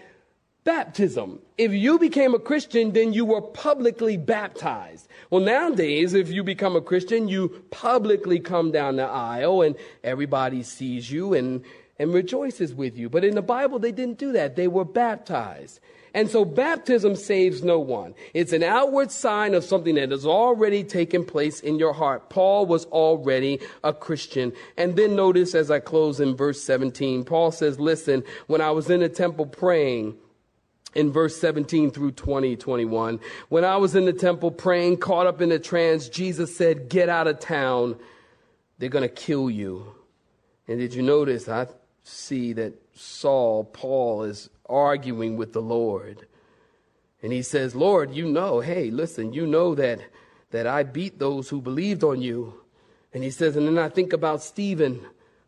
baptism. 0.64 1.40
If 1.56 1.72
you 1.72 1.98
became 1.98 2.34
a 2.34 2.38
Christian, 2.38 2.92
then 2.92 3.12
you 3.12 3.24
were 3.24 3.40
publicly 3.40 4.16
baptized. 4.16 5.08
Well, 5.30 5.40
nowadays, 5.40 6.14
if 6.14 6.30
you 6.30 6.42
become 6.42 6.76
a 6.76 6.80
Christian, 6.80 7.28
you 7.28 7.64
publicly 7.70 8.40
come 8.40 8.70
down 8.70 8.96
the 8.96 9.04
aisle 9.04 9.62
and 9.62 9.76
everybody 10.04 10.62
sees 10.62 11.10
you 11.10 11.34
and 11.34 11.64
and 12.00 12.14
rejoices 12.14 12.74
with 12.74 12.96
you. 12.96 13.10
But 13.10 13.24
in 13.24 13.34
the 13.34 13.42
Bible, 13.42 13.78
they 13.78 13.92
didn't 13.92 14.16
do 14.16 14.32
that. 14.32 14.56
They 14.56 14.68
were 14.68 14.86
baptized. 14.86 15.80
And 16.14 16.30
so 16.30 16.46
baptism 16.46 17.14
saves 17.14 17.62
no 17.62 17.78
one. 17.78 18.14
It's 18.32 18.54
an 18.54 18.62
outward 18.62 19.12
sign 19.12 19.52
of 19.52 19.64
something 19.64 19.96
that 19.96 20.10
has 20.10 20.24
already 20.24 20.82
taken 20.82 21.26
place 21.26 21.60
in 21.60 21.78
your 21.78 21.92
heart. 21.92 22.30
Paul 22.30 22.64
was 22.64 22.86
already 22.86 23.60
a 23.84 23.92
Christian. 23.92 24.54
And 24.78 24.96
then 24.96 25.14
notice 25.14 25.54
as 25.54 25.70
I 25.70 25.78
close 25.78 26.20
in 26.20 26.36
verse 26.36 26.62
17, 26.62 27.22
Paul 27.24 27.52
says, 27.52 27.78
listen, 27.78 28.24
when 28.46 28.62
I 28.62 28.70
was 28.70 28.88
in 28.88 29.00
the 29.00 29.10
temple 29.10 29.44
praying, 29.44 30.16
in 30.94 31.12
verse 31.12 31.36
17 31.36 31.90
through 31.90 32.12
20, 32.12 32.56
21, 32.56 33.20
when 33.50 33.64
I 33.66 33.76
was 33.76 33.94
in 33.94 34.06
the 34.06 34.14
temple 34.14 34.50
praying, 34.50 34.96
caught 34.96 35.26
up 35.26 35.42
in 35.42 35.52
a 35.52 35.58
trance, 35.58 36.08
Jesus 36.08 36.56
said, 36.56 36.88
get 36.88 37.10
out 37.10 37.26
of 37.28 37.40
town. 37.40 37.96
They're 38.78 38.88
going 38.88 39.06
to 39.06 39.14
kill 39.14 39.50
you. 39.50 39.94
And 40.66 40.78
did 40.78 40.94
you 40.94 41.02
notice? 41.02 41.46
I 41.46 41.66
see 42.02 42.52
that 42.54 42.74
Saul, 42.94 43.64
Paul, 43.64 44.24
is 44.24 44.50
arguing 44.66 45.36
with 45.36 45.52
the 45.52 45.62
Lord. 45.62 46.26
And 47.22 47.32
he 47.32 47.42
says, 47.42 47.74
Lord, 47.74 48.14
you 48.14 48.26
know, 48.26 48.60
hey, 48.60 48.90
listen, 48.90 49.32
you 49.32 49.46
know 49.46 49.74
that, 49.74 50.00
that 50.50 50.66
I 50.66 50.82
beat 50.82 51.18
those 51.18 51.48
who 51.48 51.60
believed 51.60 52.02
on 52.02 52.22
you. 52.22 52.54
And 53.12 53.22
he 53.22 53.30
says, 53.30 53.56
and 53.56 53.66
then 53.66 53.78
I 53.78 53.88
think 53.88 54.12
about 54.12 54.42
Stephen, 54.42 55.00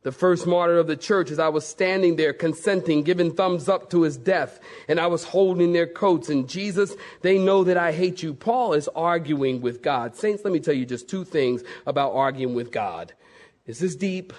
the 0.02 0.12
first 0.12 0.46
martyr 0.46 0.78
of 0.78 0.88
the 0.88 0.96
church, 0.96 1.30
as 1.30 1.38
I 1.38 1.48
was 1.48 1.64
standing 1.64 2.16
there 2.16 2.32
consenting, 2.32 3.04
giving 3.04 3.34
thumbs 3.34 3.68
up 3.68 3.88
to 3.90 4.02
his 4.02 4.16
death, 4.16 4.58
and 4.88 4.98
I 4.98 5.06
was 5.06 5.24
holding 5.24 5.72
their 5.72 5.86
coats. 5.86 6.28
And 6.28 6.48
Jesus, 6.48 6.94
they 7.22 7.38
know 7.38 7.64
that 7.64 7.76
I 7.76 7.92
hate 7.92 8.22
you. 8.22 8.34
Paul 8.34 8.74
is 8.74 8.88
arguing 8.88 9.60
with 9.60 9.80
God. 9.80 10.16
Saints, 10.16 10.44
let 10.44 10.52
me 10.52 10.60
tell 10.60 10.74
you 10.74 10.84
just 10.84 11.08
two 11.08 11.24
things 11.24 11.62
about 11.86 12.14
arguing 12.14 12.54
with 12.54 12.72
God. 12.72 13.14
Is 13.66 13.78
this 13.78 13.94
deep. 13.94 14.32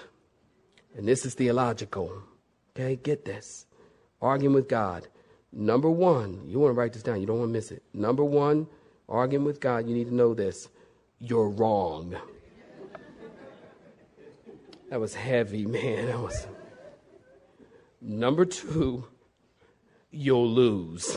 And 0.96 1.08
this 1.08 1.26
is 1.26 1.34
theological. 1.34 2.22
Okay, 2.76 2.96
get 2.96 3.24
this. 3.24 3.66
Arguing 4.20 4.54
with 4.54 4.68
God. 4.68 5.08
Number 5.52 5.90
one, 5.90 6.42
you 6.46 6.58
want 6.58 6.74
to 6.74 6.78
write 6.78 6.92
this 6.92 7.02
down, 7.02 7.20
you 7.20 7.26
don't 7.26 7.38
want 7.38 7.48
to 7.50 7.52
miss 7.52 7.70
it. 7.70 7.82
Number 7.92 8.24
one, 8.24 8.66
arguing 9.08 9.44
with 9.44 9.60
God, 9.60 9.88
you 9.88 9.94
need 9.94 10.08
to 10.08 10.14
know 10.14 10.34
this. 10.34 10.68
You're 11.20 11.48
wrong. 11.48 12.16
That 14.90 15.00
was 15.00 15.14
heavy, 15.14 15.66
man. 15.66 16.06
That 16.06 16.20
was. 16.20 16.46
Number 18.00 18.44
two, 18.44 19.06
you'll 20.10 20.48
lose. 20.48 21.16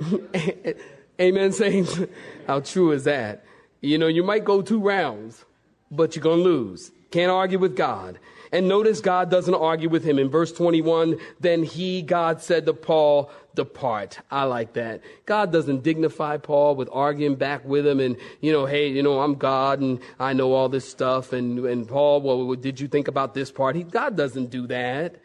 Amen, 1.20 1.52
saints. 1.52 1.98
How 2.46 2.60
true 2.60 2.92
is 2.92 3.04
that? 3.04 3.44
You 3.80 3.98
know, 3.98 4.08
you 4.08 4.22
might 4.22 4.44
go 4.44 4.62
two 4.62 4.80
rounds, 4.80 5.44
but 5.90 6.14
you're 6.14 6.22
going 6.22 6.38
to 6.38 6.44
lose. 6.44 6.90
Can't 7.10 7.30
argue 7.30 7.58
with 7.58 7.76
God. 7.76 8.18
And 8.52 8.68
notice 8.68 9.00
God 9.00 9.30
doesn't 9.30 9.54
argue 9.54 9.88
with 9.88 10.02
him. 10.02 10.18
In 10.18 10.28
verse 10.28 10.50
21, 10.52 11.18
then 11.38 11.62
he, 11.62 12.02
God 12.02 12.42
said 12.42 12.66
to 12.66 12.74
Paul, 12.74 13.30
depart. 13.54 14.18
I 14.30 14.44
like 14.44 14.72
that. 14.72 15.02
God 15.24 15.52
doesn't 15.52 15.82
dignify 15.82 16.38
Paul 16.38 16.74
with 16.74 16.88
arguing 16.92 17.36
back 17.36 17.64
with 17.64 17.86
him 17.86 18.00
and, 18.00 18.16
you 18.40 18.52
know, 18.52 18.66
hey, 18.66 18.88
you 18.88 19.02
know, 19.02 19.20
I'm 19.20 19.36
God 19.36 19.80
and 19.80 20.00
I 20.18 20.32
know 20.32 20.52
all 20.52 20.68
this 20.68 20.88
stuff. 20.88 21.32
And, 21.32 21.60
and 21.60 21.86
Paul, 21.86 22.22
well, 22.22 22.54
did 22.56 22.80
you 22.80 22.88
think 22.88 23.06
about 23.06 23.34
this 23.34 23.52
part? 23.52 23.76
He, 23.76 23.84
God 23.84 24.16
doesn't 24.16 24.50
do 24.50 24.66
that. 24.66 25.16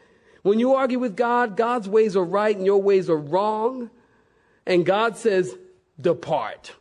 When 0.44 0.60
you 0.60 0.76
argue 0.76 1.00
with 1.00 1.16
God, 1.16 1.58
God's 1.58 1.90
ways 1.90 2.16
are 2.16 2.24
right 2.24 2.56
and 2.56 2.66
your 2.66 2.82
ways 2.82 3.10
are 3.10 3.18
wrong. 3.18 3.90
And 4.68 4.86
God 4.86 5.18
says, 5.18 5.56
depart. 6.00 6.74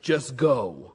Just 0.00 0.36
go. 0.36 0.94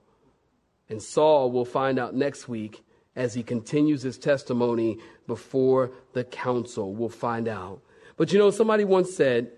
And 0.89 1.02
Saul, 1.02 1.52
we'll 1.52 1.65
find 1.65 2.00
out 2.00 2.15
next 2.15 2.47
week, 2.47 2.82
as 3.17 3.34
he 3.34 3.43
continues 3.43 4.03
his 4.03 4.17
testimony 4.17 4.99
before 5.25 5.91
the 6.13 6.23
council. 6.23 6.93
We'll 6.93 7.10
find 7.10 7.47
out. 7.47 7.82
But 8.15 8.32
you 8.32 8.39
know, 8.39 8.51
somebody 8.51 8.86
once 8.86 9.13
said, 9.13 9.51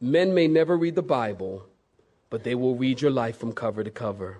Men 0.00 0.32
may 0.32 0.48
never 0.48 0.76
read 0.76 0.94
the 0.94 1.02
Bible, 1.02 1.66
but 2.30 2.44
they 2.44 2.54
will 2.54 2.76
read 2.76 3.02
your 3.02 3.10
life 3.10 3.36
from 3.36 3.52
cover 3.52 3.84
to 3.84 3.90
cover. 3.90 4.38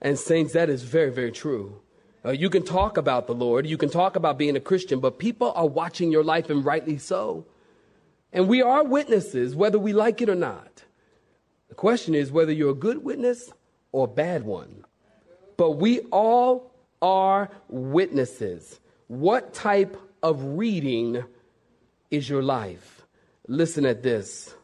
And, 0.00 0.18
saints, 0.18 0.52
that 0.54 0.70
is 0.70 0.82
very, 0.82 1.10
very 1.10 1.30
true. 1.30 1.80
Uh, 2.24 2.30
you 2.30 2.48
can 2.48 2.64
talk 2.64 2.96
about 2.96 3.26
the 3.26 3.34
Lord, 3.34 3.66
you 3.66 3.76
can 3.76 3.90
talk 3.90 4.16
about 4.16 4.38
being 4.38 4.56
a 4.56 4.60
Christian, 4.60 5.00
but 5.00 5.18
people 5.18 5.52
are 5.54 5.66
watching 5.66 6.10
your 6.10 6.24
life, 6.24 6.48
and 6.48 6.64
rightly 6.64 6.98
so. 6.98 7.44
And 8.32 8.48
we 8.48 8.62
are 8.62 8.84
witnesses, 8.84 9.54
whether 9.54 9.78
we 9.78 9.92
like 9.92 10.20
it 10.22 10.28
or 10.28 10.34
not. 10.34 10.84
The 11.68 11.74
question 11.74 12.14
is 12.14 12.30
whether 12.30 12.52
you're 12.52 12.70
a 12.70 12.74
good 12.74 13.04
witness 13.04 13.52
or 13.90 14.04
a 14.04 14.10
bad 14.10 14.44
one. 14.44 14.84
But 15.56 15.72
we 15.72 16.00
all 16.10 16.71
are 17.02 17.50
witnesses. 17.68 18.80
What 19.08 19.52
type 19.52 19.96
of 20.22 20.42
reading 20.56 21.24
is 22.10 22.28
your 22.28 22.42
life? 22.42 23.02
Listen 23.48 23.84
at 23.84 24.02
this. 24.02 24.54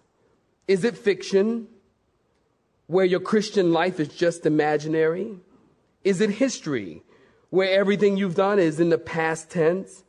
Is 0.68 0.85
it 0.85 0.96
fiction 0.96 1.66
where 2.87 3.05
your 3.05 3.20
Christian 3.20 3.72
life 3.72 3.98
is 4.01 4.09
just 4.09 4.46
imaginary? 4.46 5.37
Is 6.05 6.20
it 6.20 6.31
history 6.31 7.03
where 7.51 7.79
everything 7.79 8.16
you've 8.16 8.37
done 8.37 8.59
is 8.59 8.79
in 8.79 8.88
the 8.88 8.98
past 8.98 9.51
tense? 9.51 10.05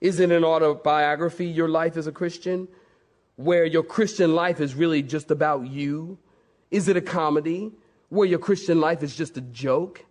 Is 0.00 0.20
it 0.20 0.30
an 0.30 0.44
autobiography, 0.44 1.46
your 1.46 1.68
life 1.68 1.96
as 1.96 2.06
a 2.06 2.12
Christian, 2.12 2.68
where 3.36 3.64
your 3.64 3.82
Christian 3.82 4.34
life 4.34 4.60
is 4.60 4.74
really 4.74 5.02
just 5.02 5.30
about 5.30 5.66
you? 5.68 6.18
Is 6.70 6.88
it 6.88 6.96
a 6.96 7.00
comedy 7.00 7.72
where 8.08 8.26
your 8.26 8.38
Christian 8.38 8.80
life 8.80 9.02
is 9.02 9.14
just 9.14 9.36
a 9.36 9.40
joke? 9.40 10.04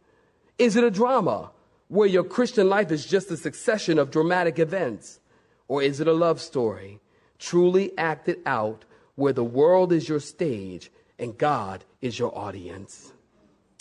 Is 0.57 0.75
it 0.75 0.83
a 0.83 0.91
drama 0.91 1.51
where 1.87 2.07
your 2.07 2.23
Christian 2.23 2.69
life 2.69 2.91
is 2.91 3.05
just 3.05 3.31
a 3.31 3.37
succession 3.37 3.97
of 3.99 4.11
dramatic 4.11 4.59
events? 4.59 5.19
Or 5.67 5.81
is 5.81 5.99
it 5.99 6.07
a 6.07 6.13
love 6.13 6.41
story, 6.41 6.99
truly 7.39 7.97
acted 7.97 8.39
out, 8.45 8.85
where 9.15 9.33
the 9.33 9.43
world 9.43 9.91
is 9.91 10.07
your 10.07 10.19
stage 10.19 10.91
and 11.19 11.37
God 11.37 11.83
is 12.01 12.17
your 12.19 12.37
audience? 12.37 13.13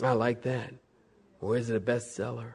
I 0.03 0.12
like 0.12 0.42
that. 0.42 0.73
Or 1.40 1.57
is 1.57 1.71
it 1.71 1.77
a 1.77 1.81
bestseller? 1.81 2.55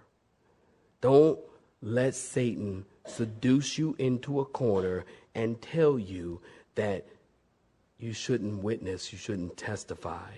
Don't 0.99 1.39
let 1.81 2.15
Satan 2.15 2.85
seduce 3.05 3.77
you 3.77 3.95
into 3.97 4.39
a 4.39 4.45
corner 4.45 5.05
and 5.33 5.61
tell 5.61 5.97
you 5.97 6.41
that 6.75 7.07
you 7.97 8.13
shouldn't 8.13 8.63
witness, 8.63 9.11
you 9.11 9.19
shouldn't 9.19 9.57
testify, 9.57 10.29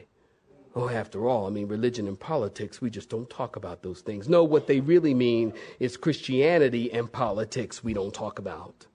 Oh, 0.75 0.89
after 0.89 1.27
all, 1.27 1.45
I 1.45 1.51
mean, 1.51 1.67
religion 1.67 2.07
and 2.07 2.19
politics, 2.19 2.81
we 2.81 2.89
just 2.89 3.09
don't 3.09 3.29
talk 3.29 3.55
about 3.55 3.83
those 3.83 4.01
things. 4.01 4.27
No, 4.27 4.43
what 4.43 4.65
they 4.65 4.79
really 4.79 5.13
mean 5.13 5.53
is 5.79 5.97
Christianity 5.97 6.91
and 6.91 7.11
politics 7.11 7.83
we 7.83 7.93
don't 7.93 8.13
talk 8.13 8.39
about. 8.39 8.87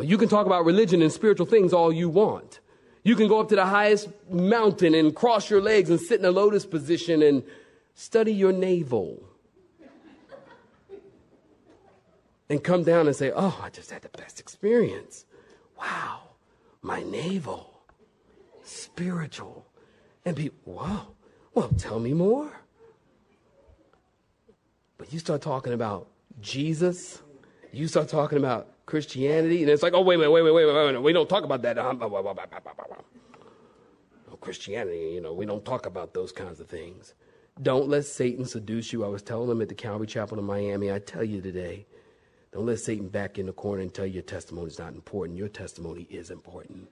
You 0.00 0.16
can 0.16 0.28
talk 0.28 0.46
about 0.46 0.64
religion 0.64 1.02
and 1.02 1.12
spiritual 1.12 1.46
things 1.46 1.72
all 1.72 1.92
you 1.92 2.08
want. 2.08 2.60
You 3.04 3.14
can 3.14 3.28
go 3.28 3.40
up 3.40 3.50
to 3.50 3.56
the 3.56 3.66
highest 3.66 4.08
mountain 4.30 4.94
and 4.94 5.14
cross 5.14 5.50
your 5.50 5.60
legs 5.60 5.90
and 5.90 6.00
sit 6.00 6.18
in 6.18 6.24
a 6.24 6.30
lotus 6.30 6.64
position 6.64 7.22
and 7.22 7.42
study 7.94 8.32
your 8.32 8.52
navel. 8.52 9.22
And 12.48 12.62
come 12.62 12.84
down 12.84 13.06
and 13.06 13.14
say, 13.14 13.32
Oh, 13.34 13.58
I 13.62 13.70
just 13.70 13.90
had 13.90 14.02
the 14.02 14.08
best 14.08 14.40
experience. 14.40 15.26
Wow, 15.78 16.20
my 16.82 17.02
navel. 17.02 17.70
spiritual. 18.62 19.66
And 20.24 20.36
people, 20.36 20.74
whoa, 20.74 21.00
well, 21.54 21.68
tell 21.78 22.00
me 22.00 22.12
more. 22.12 22.50
But 24.96 25.12
you 25.12 25.18
start 25.18 25.42
talking 25.42 25.72
about 25.72 26.08
Jesus, 26.40 27.20
you 27.72 27.88
start 27.88 28.08
talking 28.08 28.38
about 28.38 28.68
Christianity, 28.86 29.62
and 29.62 29.70
it's 29.70 29.82
like, 29.82 29.94
oh, 29.94 30.00
wait 30.00 30.16
a 30.16 30.18
minute, 30.18 30.30
wait, 30.30 30.42
wait, 30.42 30.52
wait, 30.52 30.66
wait, 30.66 30.92
wait, 30.92 31.02
we 31.02 31.12
don't 31.12 31.28
talk 31.28 31.44
about 31.44 31.62
that. 31.62 31.78
Uh, 31.78 31.92
no, 31.92 32.36
Christianity, 34.40 35.12
you 35.14 35.20
know, 35.20 35.34
we 35.34 35.46
don't 35.46 35.64
talk 35.64 35.86
about 35.86 36.14
those 36.14 36.32
kinds 36.32 36.60
of 36.60 36.68
things. 36.68 37.14
Don't 37.62 37.88
let 37.88 38.04
Satan 38.04 38.44
seduce 38.44 38.92
you. 38.92 39.04
I 39.04 39.08
was 39.08 39.22
telling 39.22 39.48
them 39.48 39.62
at 39.62 39.68
the 39.68 39.74
Calvary 39.74 40.06
Chapel 40.06 40.38
in 40.38 40.44
Miami, 40.44 40.92
I 40.92 40.98
tell 40.98 41.24
you 41.24 41.40
today, 41.40 41.86
don't 42.52 42.66
let 42.66 42.78
Satan 42.78 43.08
back 43.08 43.38
in 43.38 43.46
the 43.46 43.52
corner 43.52 43.82
and 43.82 43.92
tell 43.92 44.06
you 44.06 44.14
your 44.14 44.22
testimony 44.22 44.68
is 44.68 44.78
not 44.78 44.94
important. 44.94 45.38
Your 45.38 45.48
testimony 45.48 46.06
is 46.10 46.30
important. 46.30 46.88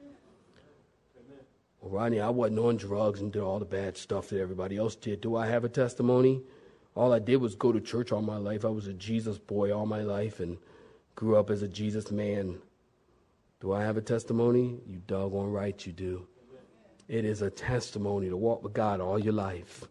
Rodney, 1.83 2.21
I 2.21 2.31
wasn't 2.31 2.61
on 2.61 2.77
drugs 2.77 3.21
and 3.21 3.33
did 3.33 3.43
all 3.43 3.59
the 3.59 3.65
bad 3.65 3.97
stuff 3.97 4.29
that 4.29 4.41
everybody 4.41 4.77
else 4.77 4.95
did. 4.95 5.21
Do 5.21 5.35
I 5.35 5.47
have 5.47 5.65
a 5.65 5.69
testimony? 5.69 6.43
All 6.95 7.13
I 7.13 7.19
did 7.19 7.37
was 7.37 7.57
go 7.57 7.73
to 7.73 7.81
church 7.81 8.13
all 8.13 8.23
my 8.23 8.37
life. 8.37 8.65
I 8.65 8.69
was 8.69 8.87
a 8.87 8.93
Jesus 8.93 9.39
boy 9.39 9.77
all 9.77 9.87
my 9.87 10.03
life 10.03 10.39
and 10.39 10.59
grew 11.17 11.37
up 11.37 11.51
as 11.51 11.63
a 11.63 11.69
Jesus 11.69 12.11
man. 12.13 12.59
Do 13.61 13.73
I 13.73 13.83
have 13.83 13.97
a 13.97 14.03
testimony? 14.03 14.81
You 14.87 15.03
doggone 15.07 15.51
right 15.51 15.85
you 15.85 15.93
do. 15.93 16.27
It 17.09 17.25
is 17.25 17.43
a 17.43 17.51
testimony 17.51 18.29
to 18.29 18.37
walk 18.37 18.63
with 18.63 18.73
God 18.73 19.01
all 19.01 19.19
your 19.19 19.33
life. 19.33 19.85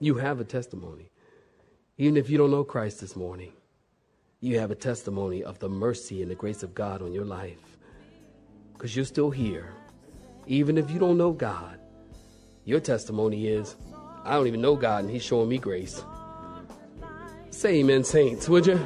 You 0.00 0.16
have 0.16 0.40
a 0.40 0.44
testimony. 0.44 1.10
Even 1.96 2.16
if 2.16 2.28
you 2.28 2.38
don't 2.38 2.50
know 2.50 2.64
Christ 2.64 3.00
this 3.00 3.14
morning, 3.14 3.52
you 4.40 4.58
have 4.58 4.70
a 4.70 4.76
testimony 4.76 5.44
of 5.44 5.58
the 5.58 5.68
mercy 5.68 6.22
and 6.22 6.30
the 6.30 6.34
grace 6.34 6.62
of 6.62 6.74
God 6.74 7.02
on 7.02 7.12
your 7.12 7.24
life. 7.24 7.78
Because 8.72 8.94
you're 8.94 9.04
still 9.04 9.30
here. 9.30 9.74
Even 10.48 10.78
if 10.78 10.90
you 10.90 10.98
don't 10.98 11.18
know 11.18 11.30
God, 11.30 11.78
your 12.64 12.80
testimony 12.80 13.48
is, 13.48 13.76
I 14.24 14.32
don't 14.34 14.46
even 14.46 14.62
know 14.62 14.76
God 14.76 15.04
and 15.04 15.12
He's 15.12 15.22
showing 15.22 15.50
me 15.50 15.58
grace. 15.58 16.02
Say 17.50 17.80
amen, 17.80 18.02
saints, 18.02 18.48
would 18.48 18.66
you? 18.66 18.80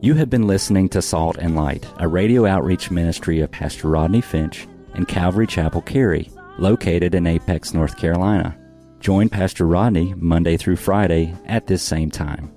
You 0.00 0.14
have 0.14 0.30
been 0.30 0.48
listening 0.48 0.88
to 0.88 1.00
Salt 1.02 1.36
and 1.38 1.54
Light, 1.54 1.86
a 1.98 2.08
radio 2.08 2.44
outreach 2.44 2.90
ministry 2.90 3.40
of 3.40 3.52
Pastor 3.52 3.88
Rodney 3.88 4.20
Finch 4.20 4.66
and 4.94 5.06
Calvary 5.06 5.46
Chapel 5.46 5.82
Cary, 5.82 6.28
located 6.58 7.14
in 7.14 7.26
Apex, 7.26 7.72
North 7.72 7.96
Carolina. 7.98 8.58
Join 8.98 9.28
Pastor 9.28 9.66
Rodney 9.66 10.12
Monday 10.16 10.56
through 10.56 10.76
Friday 10.76 11.34
at 11.46 11.68
this 11.68 11.84
same 11.84 12.10
time. 12.10 12.52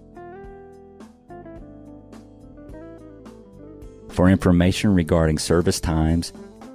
For 4.10 4.28
information 4.30 4.96
regarding 4.96 5.38
service 5.38 5.80
times, 5.80 6.34